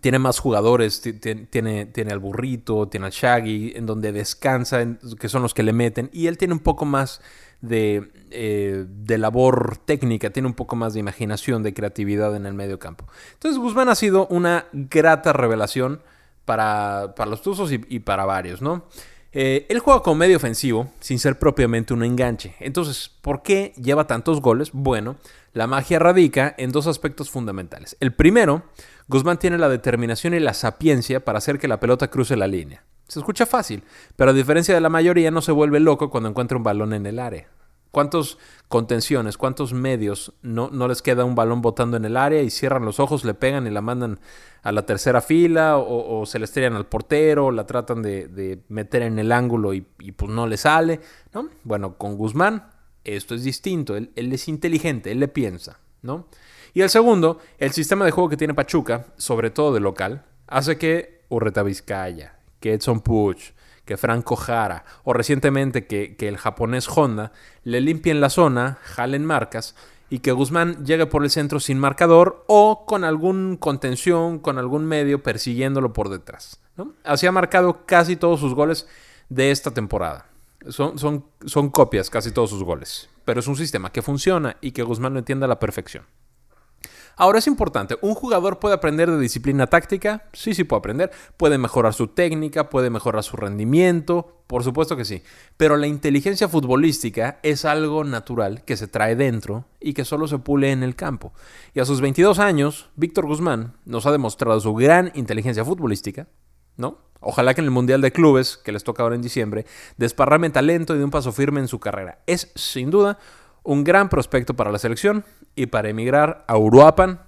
tiene 0.00 0.20
más 0.20 0.38
jugadores, 0.38 1.02
tiene, 1.02 1.86
tiene 1.86 2.12
al 2.12 2.20
burrito, 2.20 2.86
tiene 2.86 3.06
al 3.06 3.12
Shaggy, 3.12 3.72
en 3.74 3.86
donde 3.86 4.12
descansa, 4.12 4.86
que 5.18 5.28
son 5.28 5.42
los 5.42 5.52
que 5.52 5.64
le 5.64 5.72
meten, 5.72 6.10
y 6.12 6.28
él 6.28 6.38
tiene 6.38 6.54
un 6.54 6.60
poco 6.60 6.84
más 6.84 7.20
de, 7.60 8.10
eh, 8.30 8.86
de, 8.88 9.18
labor 9.18 9.78
técnica, 9.84 10.30
tiene 10.30 10.48
un 10.48 10.54
poco 10.54 10.76
más 10.76 10.94
de 10.94 11.00
imaginación, 11.00 11.62
de 11.64 11.74
creatividad 11.74 12.34
en 12.36 12.46
el 12.46 12.54
medio 12.54 12.78
campo. 12.78 13.06
Entonces 13.34 13.60
Guzmán 13.60 13.88
ha 13.88 13.94
sido 13.94 14.28
una 14.28 14.66
grata 14.72 15.32
revelación 15.32 16.02
para, 16.44 17.14
los 17.26 17.42
Tuzos 17.42 17.72
y, 17.72 18.00
para 18.00 18.24
varios, 18.24 18.62
¿no? 18.62 18.86
Eh, 19.32 19.66
él 19.68 19.78
juega 19.78 20.02
como 20.02 20.16
medio 20.16 20.36
ofensivo, 20.36 20.90
sin 20.98 21.18
ser 21.20 21.38
propiamente 21.38 21.94
un 21.94 22.02
enganche. 22.02 22.56
Entonces, 22.58 23.10
¿por 23.20 23.42
qué 23.42 23.72
lleva 23.76 24.08
tantos 24.08 24.40
goles? 24.40 24.70
Bueno, 24.72 25.16
la 25.52 25.66
magia 25.66 25.98
radica 25.98 26.54
en 26.58 26.72
dos 26.72 26.86
aspectos 26.88 27.30
fundamentales. 27.30 27.96
El 28.00 28.12
primero, 28.12 28.64
Guzmán 29.08 29.38
tiene 29.38 29.58
la 29.58 29.68
determinación 29.68 30.34
y 30.34 30.40
la 30.40 30.54
sapiencia 30.54 31.24
para 31.24 31.38
hacer 31.38 31.58
que 31.58 31.68
la 31.68 31.80
pelota 31.80 32.08
cruce 32.08 32.36
la 32.36 32.48
línea. 32.48 32.84
Se 33.06 33.18
escucha 33.18 33.46
fácil, 33.46 33.82
pero 34.16 34.30
a 34.30 34.34
diferencia 34.34 34.74
de 34.74 34.80
la 34.80 34.88
mayoría 34.88 35.30
no 35.30 35.42
se 35.42 35.52
vuelve 35.52 35.80
loco 35.80 36.10
cuando 36.10 36.28
encuentra 36.28 36.56
un 36.56 36.62
balón 36.62 36.92
en 36.92 37.06
el 37.06 37.18
área. 37.18 37.48
¿Cuántos 37.90 38.38
contenciones, 38.68 39.36
cuántos 39.36 39.72
medios 39.72 40.32
no, 40.42 40.70
no, 40.70 40.86
les 40.86 41.02
queda 41.02 41.24
un 41.24 41.34
balón 41.34 41.60
botando 41.60 41.96
en 41.96 42.04
el 42.04 42.16
área 42.16 42.40
y 42.40 42.50
cierran 42.50 42.84
los 42.84 43.00
ojos, 43.00 43.24
le 43.24 43.34
pegan 43.34 43.66
y 43.66 43.70
la 43.70 43.80
mandan 43.80 44.20
a 44.62 44.70
la 44.72 44.86
tercera 44.86 45.20
fila 45.20 45.76
o, 45.78 46.24
se 46.26 46.38
le 46.38 46.44
estrellan 46.44 46.74
al 46.74 46.86
portero, 46.86 47.50
la 47.50 47.66
tratan 47.66 48.02
de, 48.02 48.60
meter 48.68 49.02
en 49.02 49.18
el 49.18 49.32
ángulo 49.32 49.74
y, 49.74 49.80
pues 49.80 50.30
no 50.30 50.46
le 50.46 50.56
sale? 50.56 51.00
¿no? 51.34 51.48
Bueno, 51.64 51.96
con 51.96 52.16
Guzmán 52.16 52.70
esto 53.04 53.34
es 53.34 53.42
distinto, 53.42 53.96
él, 53.96 54.10
es 54.14 54.48
inteligente, 54.48 55.10
él 55.10 55.20
le 55.20 55.28
piensa. 55.28 55.80
¿no? 56.02 56.26
Y 56.74 56.82
el 56.82 56.90
segundo, 56.90 57.38
el 57.58 57.72
sistema 57.72 58.04
de 58.04 58.10
juego 58.10 58.28
que 58.28 58.36
tiene 58.36 58.54
Pachuca, 58.54 59.06
sobre 59.16 59.50
todo 59.50 59.72
de 59.72 59.80
local, 59.80 60.24
hace 60.46 60.78
que 60.78 61.22
Urreta 61.28 61.62
Vizcaya, 61.62 62.38
que 62.60 62.74
Edson 62.74 63.00
Puch, 63.00 63.52
que 63.90 63.96
Franco 63.96 64.36
Jara 64.36 64.84
o 65.02 65.12
recientemente 65.12 65.88
que, 65.88 66.14
el 66.20 66.36
japonés 66.36 66.86
Honda 66.88 67.32
le 67.64 67.80
limpien 67.80 68.20
la 68.20 68.30
zona, 68.30 68.78
jalen 68.82 69.24
marcas 69.24 69.74
y 70.08 70.20
que 70.20 70.30
Guzmán 70.30 70.84
llegue 70.84 71.06
por 71.06 71.24
el 71.24 71.30
centro 71.30 71.58
sin 71.58 71.76
marcador 71.76 72.44
o 72.46 72.86
con 72.86 73.02
algún 73.02 73.56
contención, 73.56 74.38
con 74.38 74.58
algún 74.58 74.84
medio 74.84 75.24
persiguiéndolo 75.24 75.92
por 75.92 76.08
detrás. 76.08 76.60
Así 77.02 77.26
ha 77.26 77.32
marcado 77.32 77.84
casi 77.84 78.14
todos 78.14 78.38
sus 78.38 78.54
goles 78.54 78.86
de 79.28 79.50
esta 79.50 79.72
temporada. 79.72 80.26
Son, 80.68 80.96
son, 80.96 81.24
son 81.44 81.68
copias 81.70 82.10
casi 82.10 82.30
todos 82.30 82.50
sus 82.50 82.62
goles. 82.62 83.10
pero 83.24 83.40
es 83.40 83.48
un 83.48 83.56
sistema 83.56 83.90
que 83.90 84.02
funciona 84.02 84.56
y 84.60 84.70
que 84.70 84.84
Guzmán 84.84 85.14
lo 85.14 85.18
entiende 85.18 85.46
a 85.46 85.48
la 85.48 85.58
perfección. 85.58 86.04
Ahora 87.20 87.38
es 87.38 87.46
importante, 87.46 87.98
¿un 88.00 88.14
jugador 88.14 88.60
puede 88.60 88.74
aprender 88.74 89.10
de 89.10 89.20
disciplina 89.20 89.66
táctica? 89.66 90.24
Sí, 90.32 90.54
sí 90.54 90.64
puede 90.64 90.78
aprender. 90.78 91.10
Puede 91.36 91.58
mejorar 91.58 91.92
su 91.92 92.06
técnica, 92.06 92.70
puede 92.70 92.88
mejorar 92.88 93.22
su 93.22 93.36
rendimiento, 93.36 94.42
por 94.46 94.64
supuesto 94.64 94.96
que 94.96 95.04
sí. 95.04 95.22
Pero 95.58 95.76
la 95.76 95.86
inteligencia 95.86 96.48
futbolística 96.48 97.38
es 97.42 97.66
algo 97.66 98.04
natural 98.04 98.64
que 98.64 98.78
se 98.78 98.88
trae 98.88 99.16
dentro 99.16 99.66
y 99.80 99.92
que 99.92 100.06
solo 100.06 100.28
se 100.28 100.38
pule 100.38 100.72
en 100.72 100.82
el 100.82 100.96
campo. 100.96 101.34
Y 101.74 101.80
a 101.80 101.84
sus 101.84 102.00
22 102.00 102.38
años, 102.38 102.88
Víctor 102.96 103.26
Guzmán 103.26 103.74
nos 103.84 104.06
ha 104.06 104.12
demostrado 104.12 104.58
su 104.58 104.72
gran 104.72 105.12
inteligencia 105.14 105.62
futbolística, 105.62 106.26
¿no? 106.78 107.10
Ojalá 107.20 107.52
que 107.52 107.60
en 107.60 107.66
el 107.66 107.70
Mundial 107.70 108.00
de 108.00 108.12
Clubes, 108.12 108.56
que 108.56 108.72
les 108.72 108.82
toca 108.82 109.02
ahora 109.02 109.14
en 109.14 109.20
diciembre, 109.20 109.66
desparrame 109.98 110.48
talento 110.48 110.94
y 110.94 110.98
de 110.98 111.04
un 111.04 111.10
paso 111.10 111.32
firme 111.32 111.60
en 111.60 111.68
su 111.68 111.80
carrera. 111.80 112.20
Es, 112.26 112.50
sin 112.54 112.90
duda, 112.90 113.18
un 113.62 113.84
gran 113.84 114.08
prospecto 114.08 114.54
para 114.54 114.70
la 114.70 114.78
selección 114.78 115.24
y 115.54 115.66
para 115.66 115.88
emigrar 115.88 116.44
a 116.46 116.56
Uruapan, 116.56 117.20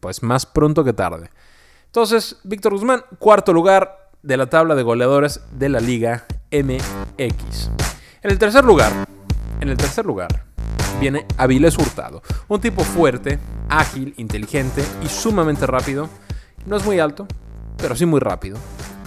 pues 0.00 0.22
más 0.22 0.46
pronto 0.46 0.84
que 0.84 0.92
tarde. 0.92 1.30
Entonces, 1.86 2.40
Víctor 2.44 2.72
Guzmán, 2.72 3.02
cuarto 3.18 3.52
lugar 3.52 4.10
de 4.22 4.36
la 4.36 4.46
tabla 4.46 4.74
de 4.74 4.82
goleadores 4.82 5.40
de 5.52 5.68
la 5.68 5.80
Liga 5.80 6.26
MX. 6.50 7.70
En 8.22 8.30
el 8.30 8.38
tercer 8.38 8.64
lugar, 8.64 8.92
en 9.60 9.68
el 9.68 9.76
tercer 9.76 10.04
lugar 10.04 10.44
viene 11.00 11.26
Avilés 11.36 11.78
Hurtado, 11.78 12.22
un 12.48 12.60
tipo 12.60 12.82
fuerte, 12.82 13.38
ágil, 13.68 14.14
inteligente 14.16 14.82
y 15.02 15.08
sumamente 15.08 15.66
rápido. 15.66 16.08
No 16.66 16.76
es 16.76 16.84
muy 16.84 16.98
alto, 16.98 17.26
pero 17.76 17.94
sí 17.94 18.06
muy 18.06 18.20
rápido, 18.20 18.58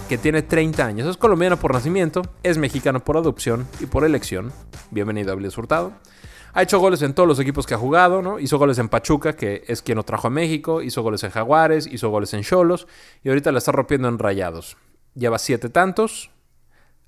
que 0.08 0.18
tiene 0.18 0.42
30 0.42 0.84
años. 0.84 1.08
Es 1.08 1.16
colombiano 1.16 1.58
por 1.58 1.74
nacimiento, 1.74 2.22
es 2.42 2.58
mexicano 2.58 3.00
por 3.00 3.16
adopción 3.16 3.66
y 3.80 3.86
por 3.86 4.04
elección. 4.04 4.52
Bienvenido 4.90 5.32
Avilés 5.32 5.58
Hurtado. 5.58 5.92
Ha 6.52 6.62
hecho 6.62 6.80
goles 6.80 7.02
en 7.02 7.14
todos 7.14 7.28
los 7.28 7.38
equipos 7.38 7.66
que 7.66 7.74
ha 7.74 7.78
jugado, 7.78 8.22
¿no? 8.22 8.38
Hizo 8.38 8.58
goles 8.58 8.78
en 8.78 8.88
Pachuca, 8.88 9.34
que 9.34 9.62
es 9.68 9.82
quien 9.82 9.96
lo 9.96 10.02
trajo 10.02 10.26
a 10.26 10.30
México, 10.30 10.82
hizo 10.82 11.02
goles 11.02 11.22
en 11.22 11.30
Jaguares, 11.30 11.86
hizo 11.86 12.08
goles 12.08 12.34
en 12.34 12.42
Cholos 12.42 12.86
y 13.22 13.28
ahorita 13.28 13.52
la 13.52 13.58
está 13.58 13.72
rompiendo 13.72 14.08
en 14.08 14.18
Rayados. 14.18 14.76
Lleva 15.14 15.38
siete 15.38 15.68
tantos 15.68 16.30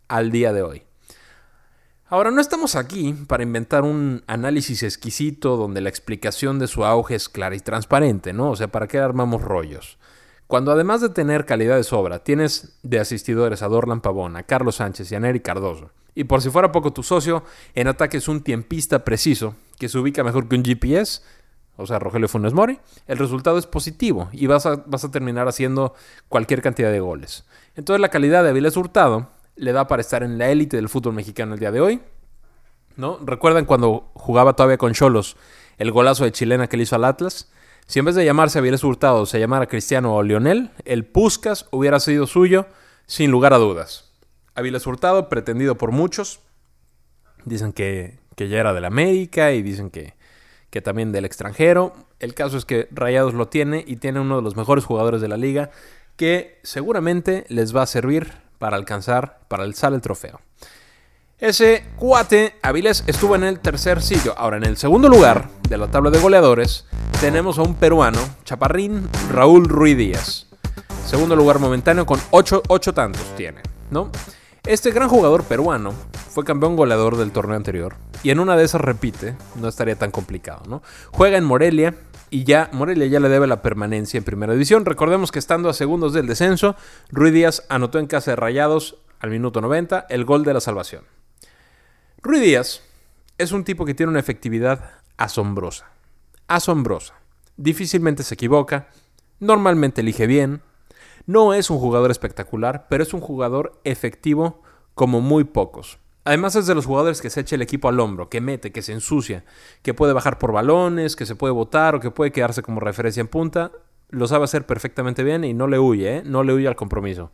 al 0.09 0.31
día 0.31 0.53
de 0.53 0.63
hoy. 0.63 0.83
Ahora, 2.07 2.31
no 2.31 2.43
estamos 2.43 2.77
aquí 2.77 3.15
para 3.27 3.43
inventar 3.43 3.85
un 3.85 4.23
análisis 4.27 4.83
exquisito 4.83 5.57
donde 5.57 5.81
la 5.81 5.89
explicación 5.89 6.59
de 6.59 6.67
su 6.67 6.85
auge 6.85 7.15
es 7.15 7.31
clara 7.31 7.57
y 7.57 7.61
transparente, 7.61 8.35
¿no? 8.35 8.51
O 8.51 8.57
sea, 8.57 8.69
¿para 8.69 8.87
qué 8.87 8.99
armamos 8.99 9.41
rollos? 9.41 9.99
Cuando 10.47 10.71
además 10.73 11.01
de 11.01 11.09
tener 11.09 11.47
calidad 11.47 11.77
de 11.77 11.85
sobra, 11.85 12.23
tienes 12.23 12.79
de 12.83 13.01
asistidores 13.01 13.63
a 13.63 13.69
Dorlan 13.69 14.03
Pavón, 14.03 14.37
a 14.37 14.43
Carlos 14.43 14.77
Sánchez 14.77 15.11
y 15.11 15.15
a 15.15 15.21
Nery 15.21 15.41
Cardoso, 15.41 15.91
y 16.15 16.25
por 16.25 16.43
si 16.43 16.51
fuera 16.51 16.73
poco 16.73 16.93
tu 16.93 17.03
socio, 17.03 17.45
en 17.75 17.89
ataque 17.89 18.19
es 18.19 18.29
un 18.29 18.43
tiempista 18.43 19.05
preciso 19.05 19.55
que 19.79 19.89
se 19.89 19.99
ubica 19.99 20.23
mejor 20.23 20.49
que 20.49 20.57
un 20.57 20.65
GPS, 20.65 21.23
o 21.77 21.87
sea, 21.87 21.99
Rogelio 21.99 22.29
Funes 22.29 22.53
Mori, 22.53 22.79
el 23.07 23.19
resultado 23.19 23.59
es 23.59 23.67
positivo 23.67 24.29
y 24.33 24.47
vas 24.47 24.67
a, 24.67 24.85
terminar 25.11 25.49
haciendo 25.49 25.95
cualquier 26.29 26.63
cantidad 26.63 26.93
de 26.93 27.01
goles. 27.01 27.45
Entonces 27.77 28.01
la 28.01 28.11
calidad 28.11 28.43
de 28.43 28.51
Avilés 28.51 28.77
Hurtado 28.77 29.31
le 29.57 29.73
da 29.73 29.87
para 29.87 30.03
estar 30.03 30.23
en 30.23 30.39
la 30.39 30.51
élite 30.51 30.77
del 30.77 30.89
fútbol 30.89 31.15
mexicano 31.15 31.55
el 31.55 31.61
día 31.61 31.73
de 31.73 31.81
hoy. 31.81 32.01
¿no? 32.97 33.19
¿Recuerdan 33.25 33.65
cuando 33.65 34.11
jugaba 34.15 34.55
todavía 34.55 34.79
con 34.79 34.93
Cholos 34.93 35.37
el 35.79 35.91
golazo 35.91 36.25
de 36.25 36.33
chilena 36.33 36.69
que 36.69 36.77
le 36.77 36.83
hizo 36.83 36.97
al 36.97 37.05
Atlas? 37.05 37.51
Si 37.87 37.99
en 37.99 38.05
vez 38.05 38.15
de 38.15 38.25
llamarse 38.25 38.59
Avilés 38.59 38.85
Hurtado 38.85 39.27
se 39.27 39.41
llamara 39.41 39.67
Cristiano 39.67 40.15
o 40.15 40.23
Lionel, 40.23 40.71
el 40.85 41.05
Puscas 41.05 41.67
hubiera 41.71 41.99
sido 42.01 42.27
suyo 42.27 42.67
sin 43.07 43.31
lugar 43.31 43.55
a 43.55 43.59
dudas. 43.59 44.12
Avilés 44.55 44.87
Hurtado, 44.87 45.29
pretendido 45.29 45.77
por 45.77 45.93
muchos. 45.93 46.41
Dicen 47.45 47.73
que, 47.73 48.19
ya 48.37 48.59
era 48.59 48.73
del 48.73 48.85
América 48.85 49.53
y 49.53 49.63
dicen 49.63 49.91
que, 49.91 50.15
que 50.71 50.81
también 50.81 51.13
del 51.13 51.25
extranjero. 51.25 51.93
El 52.19 52.35
caso 52.35 52.57
es 52.57 52.65
que 52.65 52.89
Rayados 52.91 53.35
lo 53.35 53.49
tiene 53.49 53.85
y 53.87 53.97
tiene 53.97 54.21
uno 54.21 54.37
de 54.37 54.43
los 54.43 54.57
mejores 54.57 54.85
jugadores 54.85 55.21
de 55.21 55.29
la 55.29 55.37
liga 55.37 55.71
que 56.17 56.59
seguramente 56.63 57.45
les 57.49 57.75
va 57.75 57.83
a 57.83 57.87
servir 57.87 58.33
para 58.59 58.77
alcanzar, 58.77 59.41
para 59.49 59.65
alzar 59.65 59.93
el 59.93 60.01
trofeo. 60.01 60.41
Ese 61.39 61.85
cuate, 61.97 62.55
Avilés, 62.63 63.03
estuvo 63.09 63.35
en 63.35 63.43
el 63.43 63.59
tercer 63.59 64.01
sitio. 64.01 64.33
Ahora, 64.39 64.59
en 64.59 64.65
el 64.65 64.77
segundo 64.77 65.09
lugar 65.09 65.49
de 65.69 65.77
la 65.77 65.89
tabla 65.89 66.11
de 66.11 66.21
goleadores, 66.21 66.87
tenemos 67.21 67.59
a 67.59 67.63
un 67.63 67.75
peruano, 67.75 68.21
Chaparrín 68.45 69.09
Raúl 69.33 69.69
Ruiz 69.69 69.97
Díaz. 69.97 70.47
Segundo 71.05 71.35
lugar 71.35 71.59
momentáneo 71.59 72.07
con 72.07 72.21
8 72.31 72.63
tantos 72.95 73.25
tiene, 73.37 73.61
¿no? 73.91 74.13
Este 74.65 74.93
gran 74.93 75.09
jugador 75.09 75.43
peruano 75.43 75.93
fue 76.31 76.45
campeón 76.45 76.77
goleador 76.77 77.17
del 77.17 77.33
torneo 77.33 77.57
anterior 77.57 77.97
y 78.23 78.31
en 78.31 78.39
una 78.39 78.57
de 78.57 78.63
esas 78.63 78.81
repite, 78.81 79.37
no 79.57 79.67
estaría 79.67 79.97
tan 79.97 80.13
complicado, 80.13 80.63
¿no? 80.69 80.83
Juega 81.11 81.37
en 81.37 81.43
Morelia 81.43 81.97
y 82.31 82.45
ya 82.45 82.71
Morelia 82.73 83.09
ya 83.09 83.19
le 83.19 83.29
debe 83.29 83.49
la 83.49 83.61
permanencia 83.61 84.19
en 84.19 84.25
primera 84.25 84.53
división. 84.53 84.85
Recordemos 84.85 85.33
que 85.33 85.41
estando 85.41 85.69
a 85.69 85.75
segundos 85.75 86.13
del 86.13 86.29
descenso, 86.29 86.77
Ruiz 87.11 87.33
Díaz 87.33 87.65
anotó 87.71 87.99
en 87.99 88.07
casa 88.07 88.31
de 88.31 88.37
Rayados 88.37 88.99
al 89.19 89.31
minuto 89.31 89.61
90 89.61 90.07
el 90.09 90.25
gol 90.25 90.45
de 90.45 90.55
la 90.55 90.61
salvación. 90.61 91.03
Ruiz 92.23 92.41
Díaz 92.41 92.83
es 93.39 93.51
un 93.51 93.65
tipo 93.65 93.85
que 93.85 93.95
tiene 93.95 94.11
una 94.11 94.21
efectividad 94.21 94.93
asombrosa. 95.17 95.91
Asombrosa. 96.47 97.15
Difícilmente 97.57 98.23
se 98.23 98.35
equivoca, 98.35 98.91
normalmente 99.41 100.03
elige 100.03 100.29
bien, 100.29 100.63
no 101.27 101.55
es 101.55 101.71
un 101.71 101.79
jugador 101.79 102.11
espectacular, 102.11 102.87
pero 102.89 103.03
es 103.03 103.15
un 103.15 103.21
jugador 103.21 103.81
efectivo 103.85 104.63
como 104.95 105.21
muy 105.21 105.45
pocos. 105.45 105.99
Además 106.25 106.55
es 106.55 106.67
de 106.67 106.75
los 106.75 106.87
jugadores 106.87 107.21
que 107.21 107.31
se 107.31 107.41
echa 107.41 107.57
el 107.57 107.63
equipo 107.63 107.89
al 107.89 107.99
hombro, 107.99 108.29
que 108.29 108.41
mete, 108.41 108.71
que 108.71 108.83
se 108.83 108.93
ensucia, 108.93 109.45
que 109.83 109.95
puede 109.95 110.13
bajar 110.13 110.39
por 110.39 110.53
balones, 110.53 111.17
que 111.17 111.27
se 111.27 111.35
puede 111.35 111.53
botar 111.53 111.97
o 111.97 112.01
que 112.01 112.13
puede 112.13 112.31
quedarse 112.31 112.63
como 112.63 112.81
referencia 112.81 113.21
en 113.21 113.29
punta. 113.29 113.73
Lo 114.11 114.29
sabe 114.29 114.45
hacer 114.45 114.65
perfectamente 114.65 115.25
bien 115.25 115.43
y 115.43 115.55
no 115.55 115.67
le 115.67 115.79
huye, 115.79 116.19
¿eh? 116.19 116.23
no 116.25 116.45
le 116.45 116.53
huye 116.53 116.69
al 116.69 116.77
compromiso. 116.77 117.33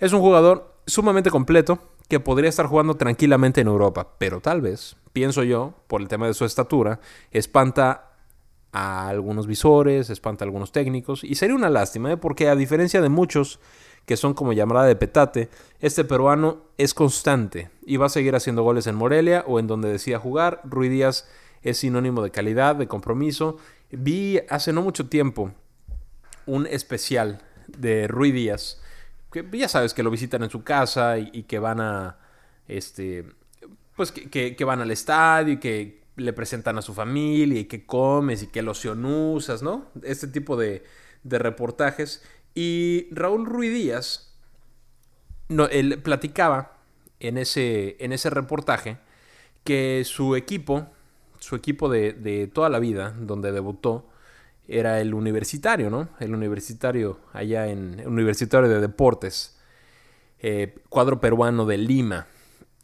Es 0.00 0.12
un 0.12 0.20
jugador 0.20 0.74
sumamente 0.86 1.30
completo 1.30 1.78
que 2.08 2.20
podría 2.20 2.50
estar 2.50 2.66
jugando 2.66 2.94
tranquilamente 2.94 3.62
en 3.62 3.68
Europa, 3.68 4.16
pero 4.18 4.40
tal 4.40 4.60
vez, 4.60 4.96
pienso 5.12 5.42
yo, 5.42 5.74
por 5.86 6.00
el 6.00 6.08
tema 6.08 6.26
de 6.26 6.34
su 6.34 6.44
estatura, 6.44 7.00
espanta 7.30 8.10
a 8.76 9.08
algunos 9.08 9.46
visores, 9.46 10.10
espanta 10.10 10.44
a 10.44 10.46
algunos 10.46 10.70
técnicos. 10.70 11.24
Y 11.24 11.34
sería 11.36 11.56
una 11.56 11.70
lástima, 11.70 12.12
¿eh? 12.12 12.16
porque 12.18 12.50
a 12.50 12.54
diferencia 12.54 13.00
de 13.00 13.08
muchos 13.08 13.58
que 14.04 14.18
son 14.18 14.34
como 14.34 14.52
llamada 14.52 14.84
de 14.84 14.94
petate, 14.94 15.48
este 15.80 16.04
peruano 16.04 16.58
es 16.76 16.92
constante 16.92 17.70
y 17.86 17.96
va 17.96 18.06
a 18.06 18.10
seguir 18.10 18.36
haciendo 18.36 18.62
goles 18.62 18.86
en 18.86 18.94
Morelia 18.94 19.44
o 19.46 19.58
en 19.58 19.66
donde 19.66 19.90
decida 19.90 20.18
jugar. 20.18 20.60
Rui 20.64 20.90
Díaz 20.90 21.26
es 21.62 21.78
sinónimo 21.78 22.22
de 22.22 22.30
calidad, 22.30 22.76
de 22.76 22.86
compromiso. 22.86 23.56
Vi 23.90 24.40
hace 24.50 24.74
no 24.74 24.82
mucho 24.82 25.08
tiempo 25.08 25.52
un 26.44 26.66
especial 26.66 27.40
de 27.66 28.06
Rui 28.08 28.30
Díaz, 28.30 28.80
que 29.32 29.44
ya 29.52 29.68
sabes 29.68 29.94
que 29.94 30.02
lo 30.02 30.10
visitan 30.10 30.42
en 30.42 30.50
su 30.50 30.62
casa 30.62 31.18
y, 31.18 31.44
que 31.44 31.58
van 31.58 31.80
a, 31.80 32.18
este, 32.68 33.24
pues 33.96 34.12
que, 34.12 34.54
que 34.54 34.64
van 34.64 34.82
al 34.82 34.90
estadio 34.90 35.54
y 35.54 35.56
que 35.58 36.05
le 36.16 36.32
presentan 36.32 36.78
a 36.78 36.82
su 36.82 36.94
familia 36.94 37.60
y 37.60 37.64
qué 37.66 37.84
comes 37.84 38.42
y 38.42 38.46
qué 38.48 38.62
loción 38.62 39.04
usas, 39.04 39.62
¿no? 39.62 39.86
Este 40.02 40.26
tipo 40.26 40.56
de, 40.56 40.84
reportajes. 41.24 42.22
Y 42.54 43.08
Raúl 43.10 43.46
Ruiz 43.46 43.72
Díaz, 43.72 44.34
no, 45.48 45.66
él 45.66 46.00
platicaba 46.02 46.78
en 47.20 47.38
ese, 47.38 48.30
reportaje 48.30 48.98
que 49.64 50.02
su 50.04 50.36
equipo, 50.36 50.88
su 51.38 51.54
equipo 51.56 51.88
de, 51.88 52.50
toda 52.52 52.68
la 52.68 52.78
vida, 52.78 53.14
donde 53.18 53.52
debutó, 53.52 54.08
era 54.68 55.00
el 55.00 55.14
universitario, 55.14 55.90
¿no? 55.90 56.08
El 56.18 56.34
universitario 56.34 57.20
allá 57.32 57.68
en 57.68 58.02
Universitario 58.06 58.68
de 58.68 58.80
Deportes, 58.80 59.58
eh, 60.40 60.74
cuadro 60.88 61.20
peruano 61.20 61.66
de 61.66 61.78
Lima. 61.78 62.26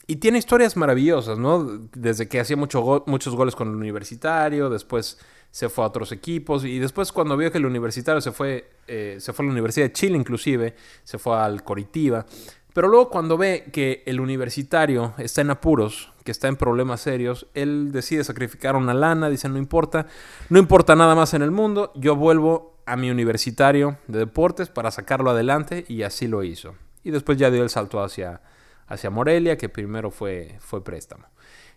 Y 0.06 0.16
tiene 0.16 0.38
historias 0.38 0.76
maravillosas, 0.76 1.38
¿no? 1.38 1.88
Desde 1.94 2.28
que 2.28 2.40
hacía 2.40 2.56
mucho 2.56 3.04
muchos 3.06 3.35
goles 3.35 3.54
con 3.54 3.68
el 3.68 3.76
universitario, 3.76 4.68
después 4.68 5.18
se 5.50 5.68
fue 5.68 5.85
a 5.85 5.88
otros 5.88 6.12
equipos 6.12 6.64
y 6.64 6.78
después 6.78 7.12
cuando 7.12 7.37
vio 7.37 7.52
que 7.52 7.59
el 7.59 7.66
universitario 7.66 8.21
se 8.21 8.32
fue, 8.32 8.71
eh, 8.88 9.16
se 9.21 9.32
fue 9.32 9.44
a 9.44 9.47
la 9.47 9.52
Universidad 9.52 9.87
de 9.87 9.92
Chile 9.92 10.16
inclusive, 10.16 10.75
se 11.04 11.18
fue 11.18 11.38
al 11.38 11.62
Coritiba. 11.62 12.26
Pero 12.73 12.88
luego 12.88 13.11
cuando 13.11 13.37
ve 13.37 13.68
que 13.71 14.02
el 14.06 14.18
universitario 14.18 15.12
está 15.18 15.42
en 15.42 15.50
apuros, 15.50 16.11
que 16.25 16.30
está 16.32 16.49
en 16.49 16.56
problemas 16.56 17.02
serios, 17.02 17.47
él 17.52 17.92
decide 17.92 18.25
sacrificar 18.25 18.76
una 18.76 18.94
lana, 18.94 19.28
dice 19.28 19.49
no 19.50 19.59
importa, 19.59 20.06
no 20.49 20.59
importa 20.59 20.97
nada 20.97 21.14
más 21.14 21.35
en 21.35 21.42
el 21.42 21.50
mundo, 21.50 21.92
yo 21.94 22.16
vuelvo 22.16 22.78
a 22.87 22.97
mi 22.97 23.11
universitario 23.11 23.99
de 24.09 24.21
deportes 24.21 24.71
para 24.71 24.90
sacarlo 24.90 25.30
adelante 25.30 25.85
y 25.87 26.02
así 26.02 26.28
lo 26.28 26.42
hizo. 26.42 26.75
Y 27.04 27.11
después 27.11 27.37
ya 27.37 27.50
dio 27.50 27.62
el 27.62 27.68
salto 27.68 28.02
hacia 28.02 28.40
hacia 28.87 29.11
Morelia, 29.11 29.57
que 29.57 29.69
primero 29.69 30.11
fue, 30.11 30.57
fue 30.61 30.83
préstamo. 30.83 31.27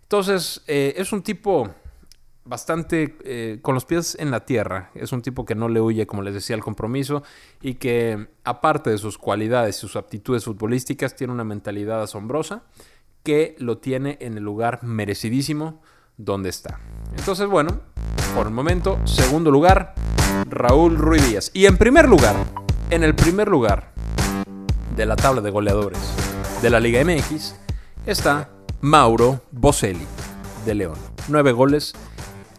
Entonces, 0.04 0.64
eh, 0.68 0.94
es 0.98 1.12
un 1.12 1.24
tipo 1.24 1.70
bastante 2.46 3.18
eh, 3.24 3.60
con 3.62 3.74
los 3.74 3.86
pies 3.86 4.16
en 4.20 4.32
la 4.32 4.46
tierra. 4.46 4.92
Es 4.94 5.12
un 5.12 5.22
tipo 5.22 5.46
que 5.46 5.56
no 5.56 5.68
le 5.68 5.82
huye, 5.82 6.06
como 6.06 6.22
les 6.22 6.34
decía, 6.34 6.56
al 6.56 6.64
compromiso 6.64 7.24
y 7.62 7.76
que, 7.76 8.28
aparte 8.44 8.92
de 8.92 8.98
sus 8.98 9.18
cualidades 9.18 9.78
y 9.78 9.80
sus 9.80 9.96
aptitudes 9.96 10.46
futbolísticas, 10.46 11.16
tiene 11.16 11.34
una 11.34 11.44
mentalidad 11.44 12.04
asombrosa 12.04 12.64
que 13.24 13.56
lo 13.58 13.80
tiene 13.80 14.18
en 14.22 14.38
el 14.38 14.44
lugar 14.44 14.84
merecidísimo 14.84 15.82
dónde 16.18 16.50
está. 16.50 16.80
Entonces, 17.18 17.48
bueno, 17.48 17.82
por 18.36 18.46
el 18.46 18.54
momento, 18.54 19.00
segundo 19.06 19.50
lugar, 19.50 19.96
Raúl 20.48 20.98
Ruiz 20.98 21.28
Díaz. 21.28 21.50
Y 21.54 21.66
en 21.66 21.78
primer 21.78 22.08
lugar, 22.08 22.36
en 22.92 23.04
el 23.04 23.16
primer 23.16 23.48
lugar 23.48 23.92
de 24.96 25.06
la 25.08 25.16
tabla 25.16 25.42
de 25.42 25.50
goleadores 25.50 26.25
de 26.62 26.70
la 26.70 26.80
Liga 26.80 27.04
MX, 27.04 27.56
está 28.06 28.50
Mauro 28.82 29.42
Boselli 29.52 30.06
de 30.66 30.76
León. 30.76 30.98
Nueve 31.28 31.52
goles 31.52 31.94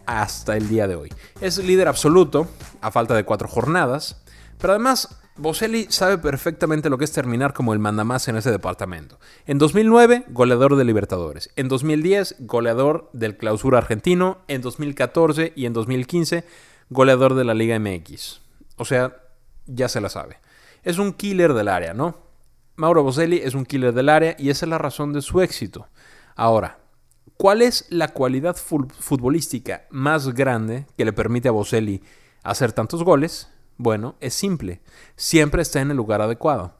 hasta 0.05 0.55
el 0.55 0.69
día 0.69 0.87
de 0.87 0.95
hoy. 0.95 1.09
Es 1.41 1.57
líder 1.57 1.87
absoluto, 1.87 2.47
a 2.81 2.91
falta 2.91 3.15
de 3.15 3.25
cuatro 3.25 3.47
jornadas, 3.47 4.21
pero 4.59 4.73
además 4.73 5.19
Boselli 5.35 5.87
sabe 5.89 6.17
perfectamente 6.17 6.89
lo 6.89 6.97
que 6.97 7.05
es 7.05 7.11
terminar 7.11 7.53
como 7.53 7.73
el 7.73 7.79
mandamás 7.79 8.27
en 8.27 8.37
ese 8.37 8.51
departamento. 8.51 9.19
En 9.45 9.57
2009, 9.57 10.25
goleador 10.29 10.75
de 10.75 10.83
Libertadores. 10.83 11.51
En 11.55 11.67
2010, 11.67 12.37
goleador 12.39 13.09
del 13.13 13.37
Clausura 13.37 13.77
Argentino. 13.77 14.39
En 14.47 14.61
2014 14.61 15.53
y 15.55 15.65
en 15.65 15.73
2015, 15.73 16.43
goleador 16.89 17.35
de 17.35 17.45
la 17.45 17.53
Liga 17.53 17.77
MX. 17.79 18.41
O 18.77 18.85
sea, 18.85 19.17
ya 19.67 19.89
se 19.89 20.01
la 20.01 20.09
sabe. 20.09 20.37
Es 20.83 20.97
un 20.97 21.13
killer 21.13 21.53
del 21.53 21.67
área, 21.67 21.93
¿no? 21.93 22.26
Mauro 22.77 23.01
Boselli 23.01 23.37
es 23.37 23.55
un 23.55 23.65
killer 23.65 23.91
del 23.91 24.07
área 24.07 24.35
y 24.37 24.51
esa 24.51 24.65
es 24.65 24.69
la 24.69 24.77
razón 24.77 25.11
de 25.11 25.23
su 25.23 25.41
éxito. 25.41 25.87
Ahora, 26.35 26.77
¿cuál 27.35 27.63
es 27.63 27.87
la 27.89 28.09
cualidad 28.09 28.55
futbolística 28.55 29.87
más 29.89 30.35
grande 30.35 30.85
que 30.95 31.03
le 31.03 31.11
permite 31.11 31.47
a 31.49 31.53
Boselli 31.53 32.03
hacer 32.43 32.73
tantos 32.73 33.03
goles? 33.03 33.49
Bueno, 33.77 34.15
es 34.19 34.35
simple. 34.35 34.81
Siempre 35.15 35.63
está 35.63 35.81
en 35.81 35.89
el 35.89 35.97
lugar 35.97 36.21
adecuado. 36.21 36.75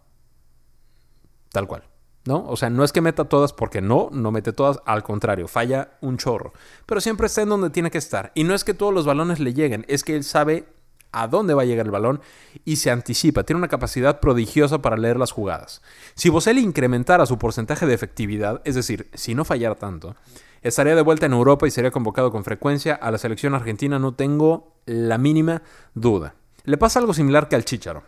Tal 1.52 1.68
cual. 1.68 1.84
¿No? 2.26 2.46
O 2.46 2.58
sea, 2.58 2.70
no 2.70 2.84
es 2.84 2.92
que 2.92 3.02
meta 3.02 3.26
todas 3.26 3.52
porque 3.52 3.82
no, 3.82 4.10
no 4.12 4.32
mete 4.32 4.54
todas, 4.54 4.80
al 4.86 5.02
contrario, 5.02 5.48
falla 5.48 5.98
un 6.02 6.18
chorro. 6.18 6.54
Pero 6.86 7.02
siempre 7.02 7.26
está 7.26 7.42
en 7.42 7.50
donde 7.50 7.72
tiene 7.72 7.90
que 7.90 7.98
estar. 7.98 8.32
Y 8.36 8.44
no 8.44 8.54
es 8.54 8.64
que 8.64 8.76
todos 8.76 8.94
los 8.94 9.06
balones 9.08 9.40
le 9.40 9.54
lleguen, 9.54 9.84
es 9.88 10.04
que 10.04 10.16
él 10.16 10.24
sabe 10.24 10.68
a 11.12 11.28
dónde 11.28 11.54
va 11.54 11.64
a 11.64 11.66
llegar 11.66 11.86
el 11.86 11.92
balón 11.92 12.22
y 12.66 12.78
se 12.78 12.92
anticipa. 12.92 13.44
Tiene 13.44 13.58
una 13.58 13.68
capacidad 13.68 14.20
prodigiosa 14.20 14.82
para 14.82 14.98
leer 14.98 15.18
las 15.18 15.32
jugadas. 15.32 15.82
Si 16.16 16.30
Boselli 16.30 16.62
incrementara 16.62 17.26
su 17.26 17.38
porcentaje 17.38 17.86
de 17.86 17.94
efectividad, 17.94 18.62
es 18.66 18.76
decir, 18.76 19.10
si 19.14 19.36
no 19.36 19.46
fallara 19.46 19.76
tanto, 19.76 20.16
estaría 20.62 20.96
de 20.96 21.02
vuelta 21.02 21.26
en 21.26 21.34
Europa 21.34 21.68
y 21.68 21.72
sería 21.72 21.92
convocado 21.92 22.32
con 22.32 22.44
frecuencia 22.44 22.96
a 22.96 23.12
la 23.12 23.18
selección 23.18 23.54
argentina, 23.54 24.00
no 24.00 24.14
tengo 24.14 24.74
la 24.86 25.18
mínima 25.18 25.62
duda. 25.94 26.36
Le 26.64 26.78
pasa 26.78 27.00
algo 27.00 27.14
similar 27.14 27.48
que 27.48 27.56
al 27.56 27.66
Chicharo. 27.66 28.04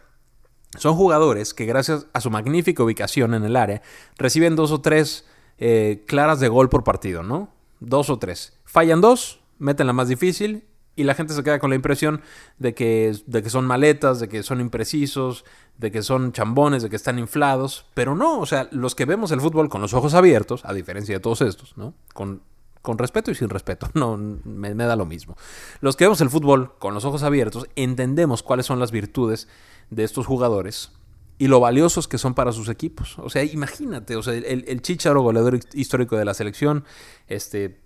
Son 0.77 0.95
jugadores 0.95 1.53
que 1.53 1.65
gracias 1.65 2.05
a 2.13 2.21
su 2.21 2.29
magnífica 2.29 2.83
ubicación 2.83 3.33
en 3.33 3.43
el 3.43 3.55
área 3.55 3.81
reciben 4.17 4.55
dos 4.55 4.71
o 4.71 4.81
tres 4.81 5.25
eh, 5.57 6.03
claras 6.07 6.39
de 6.39 6.47
gol 6.47 6.69
por 6.69 6.83
partido, 6.83 7.23
¿no? 7.23 7.49
Dos 7.79 8.09
o 8.09 8.19
tres. 8.19 8.53
Fallan 8.65 9.01
dos, 9.01 9.39
meten 9.57 9.87
la 9.87 9.93
más 9.93 10.09
difícil 10.09 10.68
y 10.99 11.03
la 11.05 11.15
gente 11.15 11.33
se 11.33 11.43
queda 11.43 11.59
con 11.59 11.69
la 11.69 11.77
impresión 11.77 12.21
de 12.57 12.73
que, 12.73 13.15
de 13.25 13.41
que 13.41 13.49
son 13.49 13.65
maletas, 13.65 14.19
de 14.19 14.27
que 14.27 14.43
son 14.43 14.59
imprecisos, 14.59 15.45
de 15.77 15.91
que 15.91 16.03
son 16.03 16.33
chambones, 16.33 16.83
de 16.83 16.89
que 16.89 16.97
están 16.97 17.19
inflados, 17.19 17.85
pero 17.93 18.15
no, 18.15 18.39
o 18.39 18.45
sea, 18.45 18.67
los 18.71 18.95
que 18.95 19.05
vemos 19.05 19.31
el 19.31 19.39
fútbol 19.39 19.69
con 19.69 19.81
los 19.81 19.93
ojos 19.93 20.13
abiertos, 20.13 20.65
a 20.65 20.73
diferencia 20.73 21.15
de 21.15 21.21
todos 21.21 21.41
estos, 21.41 21.77
¿no? 21.77 21.93
Con 22.13 22.41
con 22.81 22.97
respeto 22.97 23.29
y 23.29 23.35
sin 23.35 23.49
respeto, 23.49 23.89
no 23.93 24.17
me, 24.17 24.73
da 24.73 24.95
lo 24.95 25.05
mismo. 25.05 25.35
Los 25.81 25.95
que 25.95 26.05
vemos 26.05 26.21
el 26.21 26.29
fútbol 26.29 26.77
con 26.79 26.93
los 26.93 27.05
ojos 27.05 27.23
abiertos 27.23 27.67
entendemos 27.75 28.41
cuáles 28.41 28.65
son 28.65 28.79
las 28.79 28.91
virtudes 28.91 29.47
de 29.89 30.03
estos 30.03 30.25
jugadores 30.25 30.91
y 31.37 31.47
lo 31.47 31.59
valiosos 31.59 32.07
que 32.07 32.17
son 32.17 32.33
para 32.33 32.51
sus 32.51 32.69
equipos. 32.69 33.17
O 33.19 33.29
sea, 33.29 33.43
imagínate, 33.43 34.15
o 34.15 34.23
sea, 34.23 34.33
el, 34.33 34.65
el 34.67 34.81
Chicharo, 34.81 35.21
goleador 35.21 35.59
histórico 35.73 36.17
de 36.17 36.25
la 36.25 36.33
selección, 36.33 36.83
este, 37.27 37.81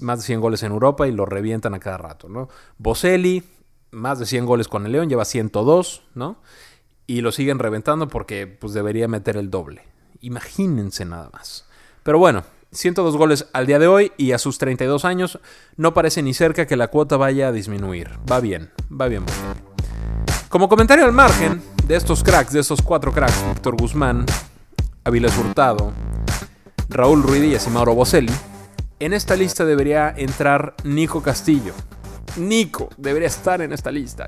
más 0.00 0.20
de 0.20 0.24
100 0.24 0.40
goles 0.40 0.62
en 0.62 0.72
Europa 0.72 1.08
y 1.08 1.12
lo 1.12 1.26
revientan 1.26 1.74
a 1.74 1.80
cada 1.80 1.98
rato, 1.98 2.28
¿no? 2.28 2.48
Boselli, 2.78 3.42
más 3.90 4.18
de 4.18 4.26
100 4.26 4.46
goles 4.46 4.68
con 4.68 4.86
el 4.86 4.92
León, 4.92 5.08
lleva 5.08 5.24
102, 5.24 6.02
¿no? 6.14 6.36
Y 7.06 7.22
lo 7.22 7.32
siguen 7.32 7.58
reventando 7.58 8.08
porque 8.08 8.46
pues 8.46 8.72
debería 8.72 9.08
meter 9.08 9.36
el 9.36 9.50
doble. 9.50 9.82
Imagínense 10.20 11.04
nada 11.04 11.30
más. 11.32 11.66
Pero 12.04 12.18
bueno, 12.18 12.44
102 12.72 13.16
goles 13.16 13.48
al 13.52 13.66
día 13.66 13.80
de 13.80 13.88
hoy 13.88 14.12
y 14.16 14.32
a 14.32 14.38
sus 14.38 14.58
32 14.58 15.04
años 15.04 15.40
no 15.76 15.92
parece 15.92 16.22
ni 16.22 16.34
cerca 16.34 16.66
que 16.66 16.76
la 16.76 16.88
cuota 16.88 17.16
vaya 17.16 17.48
a 17.48 17.52
disminuir. 17.52 18.10
Va 18.30 18.38
bien, 18.38 18.70
va 18.88 19.08
bien. 19.08 19.24
Como 20.48 20.68
comentario 20.68 21.04
al 21.04 21.12
margen 21.12 21.62
de 21.86 21.96
estos 21.96 22.22
cracks, 22.22 22.52
de 22.52 22.60
estos 22.60 22.80
cuatro 22.82 23.12
cracks, 23.12 23.44
Víctor 23.48 23.76
Guzmán, 23.76 24.24
Avilés 25.04 25.36
Hurtado, 25.36 25.92
Raúl 26.88 27.22
Ruidías 27.22 27.66
y 27.66 27.70
Mauro 27.70 27.94
Boselli, 27.94 28.32
en 29.00 29.14
esta 29.14 29.34
lista 29.34 29.64
debería 29.64 30.14
entrar 30.14 30.74
Nico 30.84 31.22
Castillo. 31.22 31.72
Nico 32.36 32.90
debería 32.98 33.28
estar 33.28 33.62
en 33.62 33.72
esta 33.72 33.90
lista. 33.90 34.26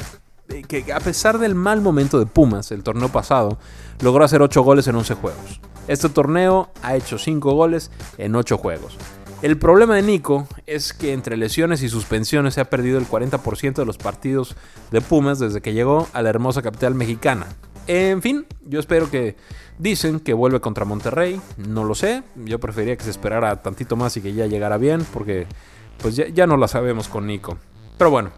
Que 0.66 0.92
a 0.92 1.00
pesar 1.00 1.38
del 1.38 1.54
mal 1.54 1.80
momento 1.80 2.18
de 2.18 2.26
Pumas 2.26 2.72
el 2.72 2.82
torneo 2.82 3.10
pasado, 3.10 3.58
logró 4.00 4.24
hacer 4.24 4.42
8 4.42 4.62
goles 4.62 4.86
en 4.88 4.96
11 4.96 5.14
juegos. 5.14 5.60
Este 5.88 6.08
torneo 6.08 6.70
ha 6.82 6.96
hecho 6.96 7.18
5 7.18 7.52
goles 7.52 7.90
en 8.16 8.34
8 8.34 8.56
juegos. 8.58 8.96
El 9.42 9.58
problema 9.58 9.96
de 9.96 10.02
Nico 10.02 10.46
es 10.66 10.92
que 10.92 11.12
entre 11.12 11.36
lesiones 11.36 11.82
y 11.82 11.88
suspensiones 11.88 12.54
se 12.54 12.60
ha 12.60 12.70
perdido 12.70 12.98
el 12.98 13.08
40% 13.08 13.74
de 13.74 13.84
los 13.84 13.98
partidos 13.98 14.56
de 14.90 15.00
Pumas 15.00 15.38
desde 15.38 15.60
que 15.60 15.74
llegó 15.74 16.08
a 16.12 16.22
la 16.22 16.30
hermosa 16.30 16.62
capital 16.62 16.94
mexicana. 16.94 17.46
En 17.86 18.22
fin, 18.22 18.46
yo 18.64 18.80
espero 18.80 19.10
que 19.10 19.36
dicen 19.78 20.20
que 20.20 20.34
vuelve 20.34 20.60
contra 20.60 20.84
Monterrey, 20.84 21.40
no 21.56 21.84
lo 21.84 21.94
sé, 21.94 22.22
yo 22.36 22.60
preferiría 22.60 22.96
que 22.96 23.04
se 23.04 23.10
esperara 23.10 23.62
tantito 23.62 23.96
más 23.96 24.16
y 24.16 24.20
que 24.20 24.32
ya 24.32 24.46
llegara 24.46 24.76
bien 24.76 25.04
porque 25.12 25.46
pues 26.00 26.16
ya, 26.16 26.46
no 26.46 26.56
la 26.56 26.68
sabemos 26.68 27.08
con 27.08 27.26
Nico. 27.26 27.58
Pero 27.98 28.10
bueno, 28.10 28.30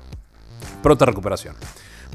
pronta 0.82 1.04
recuperación. 1.06 1.54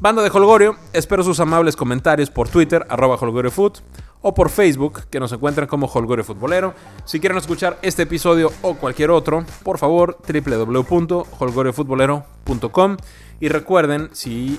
Banda 0.00 0.22
de 0.22 0.30
Holgorio, 0.30 0.76
espero 0.92 1.22
sus 1.22 1.40
amables 1.40 1.76
comentarios 1.76 2.30
por 2.30 2.48
Twitter, 2.48 2.86
arroba 2.88 3.16
HolgorioFoot, 3.16 3.80
o 4.22 4.34
por 4.34 4.50
Facebook, 4.50 5.04
que 5.10 5.20
nos 5.20 5.32
encuentran 5.32 5.68
como 5.68 5.86
Holgorio 5.86 6.24
Futbolero. 6.24 6.74
Si 7.04 7.20
quieren 7.20 7.38
escuchar 7.38 7.78
este 7.82 8.02
episodio 8.04 8.50
o 8.62 8.76
cualquier 8.76 9.10
otro, 9.10 9.44
por 9.62 9.76
favor, 9.78 10.18
www.holgoriofutbolero.com. 10.26 12.96
Y 13.40 13.48
recuerden, 13.48 14.08
si 14.12 14.58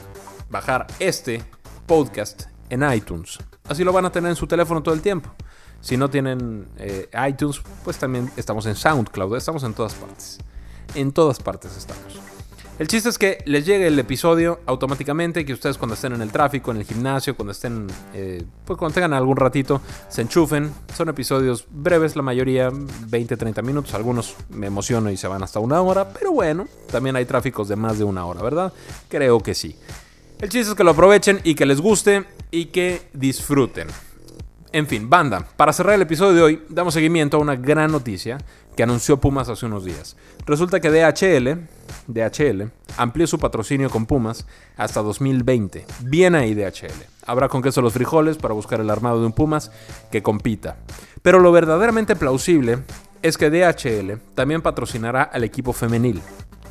bajar 0.50 0.88
este 1.00 1.44
podcast 1.86 2.51
en 2.72 2.90
iTunes, 2.92 3.38
así 3.68 3.84
lo 3.84 3.94
van 3.94 4.06
a 4.06 4.12
tener 4.12 4.30
en 4.30 4.36
su 4.36 4.48
teléfono 4.48 4.82
todo 4.82 4.96
el 4.96 5.02
tiempo. 5.02 5.30
Si 5.82 5.98
no 5.98 6.10
tienen 6.10 6.68
eh, 6.78 7.10
iTunes, 7.28 7.62
pues 7.84 7.98
también 7.98 8.32
estamos 8.38 8.66
en 8.66 8.76
SoundCloud, 8.76 9.36
estamos 9.36 9.64
en 9.64 9.74
todas 9.74 9.94
partes. 9.94 10.40
En 10.96 11.12
todas 11.12 11.40
partes 11.40 11.76
estamos. 11.76 12.20
El 12.80 12.88
chiste 12.88 13.10
es 13.10 13.18
que 13.18 13.44
les 13.46 13.66
llegue 13.66 13.88
el 13.88 14.00
episodio 14.00 14.62
automáticamente, 14.66 15.46
que 15.46 15.54
ustedes 15.54 15.78
cuando 15.78 15.96
estén 15.96 16.14
en 16.14 16.22
el 16.22 16.32
tráfico, 16.32 16.72
en 16.72 16.78
el 16.78 16.84
gimnasio, 16.84 17.36
cuando 17.36 17.52
estén, 17.52 17.88
eh, 18.14 18.44
pues 18.66 18.80
cuando 18.80 18.94
tengan 18.94 19.14
algún 19.14 19.38
ratito, 19.38 19.82
se 20.08 20.22
enchufen. 20.22 20.72
Son 20.96 21.10
episodios 21.10 21.66
breves, 21.70 22.16
la 22.16 22.22
mayoría 22.22 22.72
20-30 22.72 23.62
minutos, 23.62 23.94
algunos 23.94 24.36
me 24.50 24.68
emociono 24.68 25.12
y 25.12 25.18
se 25.18 25.28
van 25.28 25.44
hasta 25.44 25.60
una 25.60 25.82
hora, 25.82 26.10
pero 26.10 26.32
bueno, 26.32 26.68
también 26.92 27.16
hay 27.16 27.26
tráficos 27.26 27.68
de 27.68 27.76
más 27.76 28.00
de 28.00 28.04
una 28.04 28.26
hora, 28.26 28.42
¿verdad? 28.42 28.74
Creo 29.10 29.42
que 29.42 29.54
sí. 29.54 29.76
El 30.40 30.50
chiste 30.50 30.72
es 30.72 30.76
que 30.76 30.84
lo 30.84 30.92
aprovechen 30.92 31.40
y 31.44 31.54
que 31.54 31.68
les 31.68 31.82
guste 31.82 32.26
y 32.52 32.66
que 32.66 33.02
disfruten. 33.14 33.88
En 34.74 34.88
fin, 34.88 35.10
banda, 35.10 35.48
para 35.58 35.74
cerrar 35.74 35.96
el 35.96 36.02
episodio 36.04 36.34
de 36.34 36.42
hoy, 36.42 36.64
damos 36.70 36.94
seguimiento 36.94 37.38
a 37.38 37.42
una 37.42 37.56
gran 37.56 37.92
noticia 37.92 38.38
que 38.76 38.84
anunció 38.84 39.18
Pumas 39.18 39.50
hace 39.50 39.66
unos 39.66 39.84
días. 39.84 40.16
Resulta 40.46 40.80
que 40.80 40.90
DHL, 40.90 41.68
DHL 42.08 42.72
amplió 42.98 43.28
su 43.28 43.38
patrocinio 43.38 43.90
con 43.90 44.06
Pumas 44.06 44.46
hasta 44.78 45.02
2020. 45.02 45.86
Bien 46.04 46.36
ahí 46.36 46.54
DHL. 46.54 47.04
Habrá 47.26 47.50
con 47.50 47.62
queso 47.62 47.82
los 47.82 47.94
frijoles 47.94 48.38
para 48.38 48.54
buscar 48.54 48.80
el 48.80 48.90
armado 48.90 49.20
de 49.20 49.26
un 49.26 49.34
Pumas 49.34 49.72
que 50.10 50.24
compita. 50.24 50.78
Pero 51.22 51.40
lo 51.40 51.52
verdaderamente 51.52 52.16
plausible 52.16 52.80
es 53.22 53.38
que 53.38 53.50
DHL 53.50 54.20
también 54.36 54.62
patrocinará 54.62 55.24
al 55.24 55.44
equipo 55.44 55.74
femenil. 55.74 56.22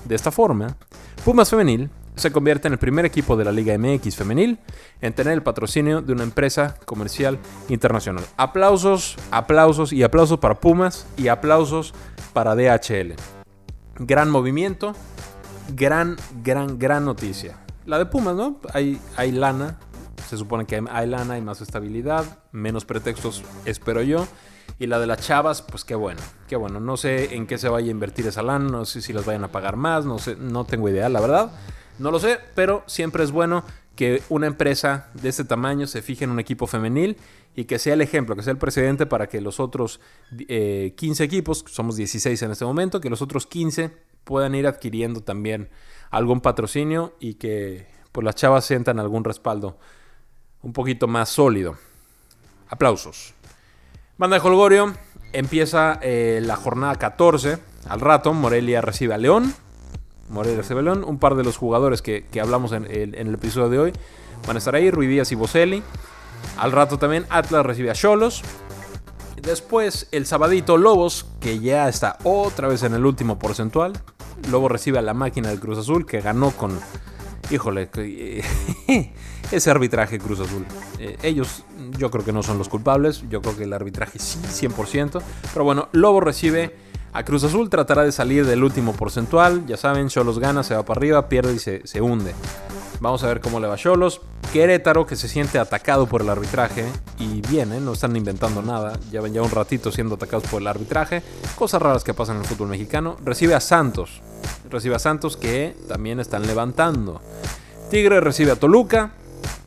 De 0.05 0.14
esta 0.14 0.31
forma, 0.31 0.77
Pumas 1.25 1.51
Femenil 1.51 1.90
se 2.21 2.31
convierte 2.31 2.69
en 2.69 2.75
el 2.75 2.79
primer 2.79 3.05
equipo 3.05 3.37
de 3.37 3.45
la 3.45 3.53
Liga 3.53 3.77
MX 3.77 4.15
femenil 4.15 4.59
en 5.01 5.13
tener 5.13 5.33
el 5.33 5.43
patrocinio 5.43 6.03
de 6.03 6.13
una 6.13 6.23
empresa 6.23 6.77
comercial 6.85 7.39
internacional. 7.69 8.25
Aplausos, 8.37 9.17
aplausos 9.31 9.93
y 9.93 10.03
aplausos 10.03 10.39
para 10.39 10.61
Pumas 10.61 11.07
y 11.17 11.29
aplausos 11.29 11.95
para 12.33 12.55
DHL. 12.55 13.15
Gran 13.99 14.31
movimiento, 14.31 14.95
gran, 15.75 16.17
gran, 16.45 16.79
gran 16.79 17.05
noticia. 17.05 17.59
La 17.87 17.99
de 17.99 18.07
Pumas, 18.07 18.37
¿no? 18.37 18.61
Hay, 18.73 19.01
hay 19.17 19.33
lana, 19.33 19.79
se 20.29 20.37
supone 20.37 20.67
que 20.67 20.83
hay 20.91 21.07
lana, 21.07 21.35
hay 21.35 21.43
más 21.43 21.61
estabilidad, 21.61 22.25
menos 22.53 22.85
pretextos, 22.85 23.43
espero 23.65 24.03
yo. 24.03 24.27
Y 24.79 24.87
la 24.87 24.99
de 24.99 25.07
las 25.07 25.21
chavas, 25.21 25.61
pues 25.61 25.85
qué 25.85 25.95
bueno, 25.95 26.21
qué 26.49 26.57
bueno. 26.57 26.81
No 26.81 26.97
sé 26.97 27.35
en 27.35 27.47
qué 27.47 27.59
se 27.59 27.69
vaya 27.69 27.89
a 27.89 27.91
invertir 27.91 28.27
esa 28.27 28.43
lana, 28.43 28.67
no 28.71 28.85
sé 28.87 29.03
si 29.03 29.13
las 29.13 29.27
vayan 29.27 29.45
a 29.45 29.53
pagar 29.53 29.77
más, 29.77 30.07
no 30.07 30.19
sé, 30.19 30.37
no 30.37 30.65
tengo 30.65 30.89
idea, 30.89 31.09
la 31.09 31.21
verdad. 31.21 31.53
No 32.01 32.11
lo 32.11 32.19
sé, 32.19 32.39
pero 32.55 32.83
siempre 32.87 33.23
es 33.23 33.31
bueno 33.31 33.63
que 33.95 34.23
una 34.31 34.47
empresa 34.47 35.11
de 35.13 35.29
este 35.29 35.45
tamaño 35.45 35.87
se 35.87 36.01
fije 36.01 36.25
en 36.25 36.31
un 36.31 36.41
equipo 36.41 36.67
femenil 36.67 37.19
y 37.55 37.65
que 37.65 37.79
sea 37.79 37.93
el 37.93 38.01
ejemplo, 38.01 38.35
que 38.35 38.43
sea 38.43 38.53
el 38.53 38.59
precedente 38.59 39.05
para 39.05 39.29
que 39.29 39.43
los 39.43 39.61
otros 39.61 40.01
15 40.31 40.45
eh, 40.49 41.27
equipos, 41.27 41.63
somos 41.69 41.97
16 41.97 42.41
en 42.41 42.53
este 42.53 42.65
momento, 42.65 43.03
que 43.03 43.11
los 43.11 43.21
otros 43.21 43.47
15 43.47 43.91
puedan 44.25 44.55
ir 44.55 44.67
adquiriendo 44.67 45.21
también 45.21 45.69
algún 46.11 46.41
patrocinio 46.41 47.15
y 47.21 47.35
que 47.35 47.87
pues, 48.13 48.25
las 48.25 48.35
chavas 48.35 48.65
sientan 48.65 48.99
algún 48.99 49.23
respaldo 49.23 49.79
un 50.63 50.73
poquito 50.73 51.07
más 51.07 51.29
sólido. 51.29 51.77
Aplausos. 52.71 53.35
Banda 54.17 54.39
de 54.39 54.47
Holgorio, 54.47 54.95
empieza 55.35 55.99
eh, 56.01 56.41
la 56.43 56.57
jornada 56.57 56.95
14. 56.97 57.59
Al 57.91 58.01
rato, 58.01 58.33
Morelia 58.33 58.81
recibe 58.81 59.13
a 59.13 59.19
León. 59.19 59.55
Morelia 60.31 60.59
recibe 60.59 60.81
a 60.81 60.83
León. 60.83 61.05
Un 61.07 61.19
par 61.19 61.35
de 61.35 61.45
los 61.45 61.57
jugadores 61.57 62.03
que, 62.03 62.25
hablamos 62.40 62.73
en, 62.73 62.87
el 62.90 63.35
episodio 63.35 63.69
de 63.69 63.79
hoy 63.79 63.93
van 64.47 64.57
a 64.57 64.59
estar 64.59 64.75
ahí: 64.75 64.90
Ruidías 64.90 65.31
y 65.33 65.35
Boselli. 65.35 65.83
Al 66.57 66.73
rato 66.73 66.99
también 66.99 67.27
Atlas 67.29 67.66
recibe 67.66 67.90
a 67.90 67.95
Cholos. 67.95 68.43
Después 69.40 70.09
el 70.12 70.27
sabadito 70.27 70.77
Lobos, 70.77 71.27
que 71.40 71.61
ya 71.61 71.88
está 71.88 72.19
otra 72.25 72.69
vez 72.69 72.83
en 72.83 72.95
el 72.95 73.05
último 73.05 73.38
porcentual. 73.38 73.93
Lobos 74.51 74.71
recibe 74.71 74.99
a 74.99 75.03
la 75.03 75.14
máquina 75.14 75.49
del 75.49 75.61
Cruz 75.61 75.79
Azul, 75.79 76.07
que 76.07 76.21
ganó 76.21 76.51
con 76.51 76.79
híjole, 77.51 77.90
ese 79.51 79.71
arbitraje 79.71 80.19
Cruz 80.19 80.40
Azul. 80.40 80.64
Eh, 80.99 81.16
ellos 81.23 81.64
yo 81.99 82.11
creo 82.11 82.25
que 82.25 82.33
no 82.33 82.43
son 82.43 82.59
los 82.59 82.69
culpables, 82.69 83.25
yo 83.29 83.43
creo 83.43 83.57
que 83.57 83.64
el 83.64 83.73
arbitraje 83.73 84.19
sí, 84.19 84.38
100%. 84.69 85.23
Pero 85.53 85.64
bueno, 85.64 85.88
Lobo 85.93 86.21
recibe 86.21 86.75
a 87.12 87.25
Cruz 87.25 87.44
Azul, 87.44 87.70
tratará 87.70 88.05
de 88.05 88.12
salir 88.12 88.46
del 88.46 88.62
último 88.62 88.92
porcentual. 88.92 89.66
Ya 89.66 89.77
saben, 89.77 90.09
Cholos 90.09 90.38
gana, 90.38 90.62
se 90.62 90.75
va 90.75 90.85
para 90.85 90.99
arriba, 90.99 91.29
pierde 91.29 91.55
y 91.55 91.59
se, 91.59 92.01
hunde. 92.01 92.35
Vamos 93.01 93.23
a 93.23 93.29
ver 93.29 93.40
cómo 93.40 93.61
le 93.61 93.66
va 93.66 93.75
a 93.75 93.79
Cholos. 93.79 94.20
Querétaro, 94.53 95.07
que 95.07 95.16
se 95.16 95.29
siente 95.29 95.59
atacado 95.59 96.07
por 96.07 96.23
el 96.23 96.29
arbitraje. 96.29 96.85
Y 97.18 97.40
bien, 97.42 97.85
no 97.85 97.92
están 97.92 98.16
inventando 98.16 98.62
nada. 98.62 98.99
Llevan 99.11 99.33
ya 99.33 99.42
un 99.42 99.51
ratito 99.51 99.90
siendo 99.90 100.16
atacados 100.16 100.44
por 100.49 100.61
el 100.61 100.68
arbitraje. 100.68 101.23
Cosas 101.57 101.81
raras 101.81 102.05
que 102.05 102.14
pasan 102.14 102.37
en 102.37 102.42
el 102.42 102.49
fútbol 102.49 102.68
mexicano. 102.68 103.16
Recibe 103.25 103.55
a 103.55 103.61
Santos 103.61 104.23
recibe 104.70 104.94
a 104.94 104.99
Santos 104.99 105.37
que 105.37 105.77
también 105.88 106.20
están 106.20 106.46
levantando. 106.46 107.20
Tigre 107.90 108.20
recibe 108.20 108.53
a 108.53 108.57
Toluca, 108.57 109.12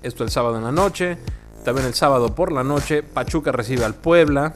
esto 0.01 0.23
el 0.23 0.31
sábado 0.31 0.57
en 0.57 0.63
la 0.63 0.71
noche. 0.71 1.17
También 1.65 1.87
el 1.87 1.93
sábado 1.93 2.35
por 2.35 2.51
la 2.51 2.63
noche, 2.63 3.03
Pachuca 3.03 3.51
recibe 3.51 3.85
al 3.85 3.95
Puebla. 3.95 4.53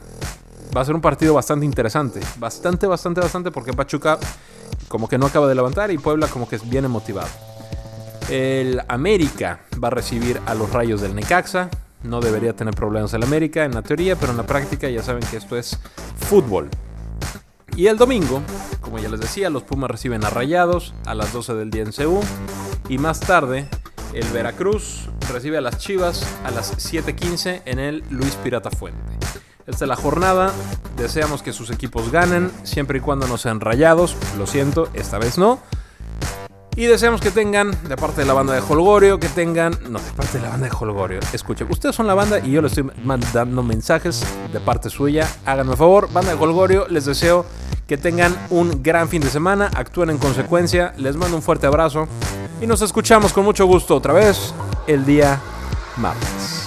Va 0.76 0.82
a 0.82 0.84
ser 0.84 0.94
un 0.94 1.00
partido 1.00 1.34
bastante 1.34 1.64
interesante. 1.64 2.20
Bastante, 2.38 2.86
bastante, 2.86 3.20
bastante, 3.20 3.50
porque 3.50 3.72
Pachuca 3.72 4.18
como 4.88 5.08
que 5.08 5.18
no 5.18 5.26
acaba 5.26 5.48
de 5.48 5.54
levantar 5.54 5.90
y 5.90 5.98
Puebla 5.98 6.28
como 6.28 6.48
que 6.48 6.58
viene 6.64 6.88
motivado. 6.88 7.28
El 8.28 8.82
América 8.88 9.60
va 9.82 9.88
a 9.88 9.90
recibir 9.90 10.40
a 10.46 10.54
los 10.54 10.70
Rayos 10.70 11.00
del 11.00 11.14
Necaxa. 11.14 11.70
No 12.02 12.20
debería 12.20 12.54
tener 12.54 12.74
problemas 12.74 13.12
el 13.14 13.22
América 13.22 13.64
en 13.64 13.74
la 13.74 13.82
teoría, 13.82 14.16
pero 14.16 14.32
en 14.32 14.38
la 14.38 14.46
práctica 14.46 14.88
ya 14.88 15.02
saben 15.02 15.24
que 15.30 15.38
esto 15.38 15.56
es 15.56 15.78
fútbol. 16.16 16.68
Y 17.74 17.86
el 17.86 17.96
domingo, 17.96 18.42
como 18.80 18.98
ya 18.98 19.08
les 19.08 19.20
decía, 19.20 19.50
los 19.50 19.62
Pumas 19.62 19.90
reciben 19.90 20.24
a 20.24 20.30
Rayados 20.30 20.94
a 21.06 21.14
las 21.14 21.32
12 21.32 21.54
del 21.54 21.70
día 21.70 21.82
en 21.82 21.92
Ceú. 21.92 22.20
Y 22.88 22.98
más 22.98 23.20
tarde, 23.20 23.68
el 24.12 24.26
Veracruz 24.28 25.08
recibe 25.32 25.58
a 25.58 25.60
las 25.60 25.78
Chivas 25.78 26.26
a 26.44 26.50
las 26.50 26.76
7:15 26.76 27.62
en 27.64 27.78
el 27.78 28.04
Luis 28.10 28.34
Pirata 28.36 28.70
Fuente. 28.70 29.17
Esta 29.68 29.84
es 29.84 29.88
la 29.88 29.96
jornada. 29.96 30.50
Deseamos 30.96 31.42
que 31.42 31.52
sus 31.52 31.70
equipos 31.70 32.10
ganen, 32.10 32.50
siempre 32.62 32.98
y 32.98 33.00
cuando 33.00 33.28
no 33.28 33.36
sean 33.36 33.60
rayados. 33.60 34.16
Lo 34.38 34.46
siento, 34.46 34.88
esta 34.94 35.18
vez 35.18 35.36
no. 35.36 35.60
Y 36.74 36.86
deseamos 36.86 37.20
que 37.20 37.30
tengan, 37.30 37.72
de 37.86 37.96
parte 37.96 38.22
de 38.22 38.26
la 38.26 38.32
banda 38.32 38.54
de 38.54 38.60
Holgorio, 38.60 39.20
que 39.20 39.28
tengan. 39.28 39.72
No, 39.90 39.98
de 39.98 40.12
parte 40.12 40.38
de 40.38 40.44
la 40.44 40.50
banda 40.50 40.68
de 40.68 40.72
Holgorio. 40.74 41.20
Escuchen, 41.32 41.66
ustedes 41.70 41.94
son 41.94 42.06
la 42.06 42.14
banda 42.14 42.38
y 42.38 42.52
yo 42.52 42.62
les 42.62 42.72
estoy 42.72 42.90
mandando 43.04 43.62
mensajes 43.62 44.24
de 44.52 44.60
parte 44.60 44.88
suya. 44.88 45.28
Háganme 45.44 45.76
favor, 45.76 46.10
banda 46.12 46.34
de 46.34 46.40
Holgorio, 46.40 46.88
les 46.88 47.04
deseo 47.04 47.44
que 47.86 47.98
tengan 47.98 48.34
un 48.50 48.82
gran 48.82 49.08
fin 49.08 49.20
de 49.20 49.28
semana, 49.28 49.70
actúen 49.74 50.10
en 50.10 50.18
consecuencia. 50.18 50.94
Les 50.96 51.16
mando 51.16 51.36
un 51.36 51.42
fuerte 51.42 51.66
abrazo 51.66 52.08
y 52.62 52.66
nos 52.66 52.80
escuchamos 52.80 53.32
con 53.32 53.44
mucho 53.44 53.66
gusto 53.66 53.96
otra 53.96 54.14
vez 54.14 54.54
el 54.86 55.04
día 55.04 55.40
martes. 55.96 56.57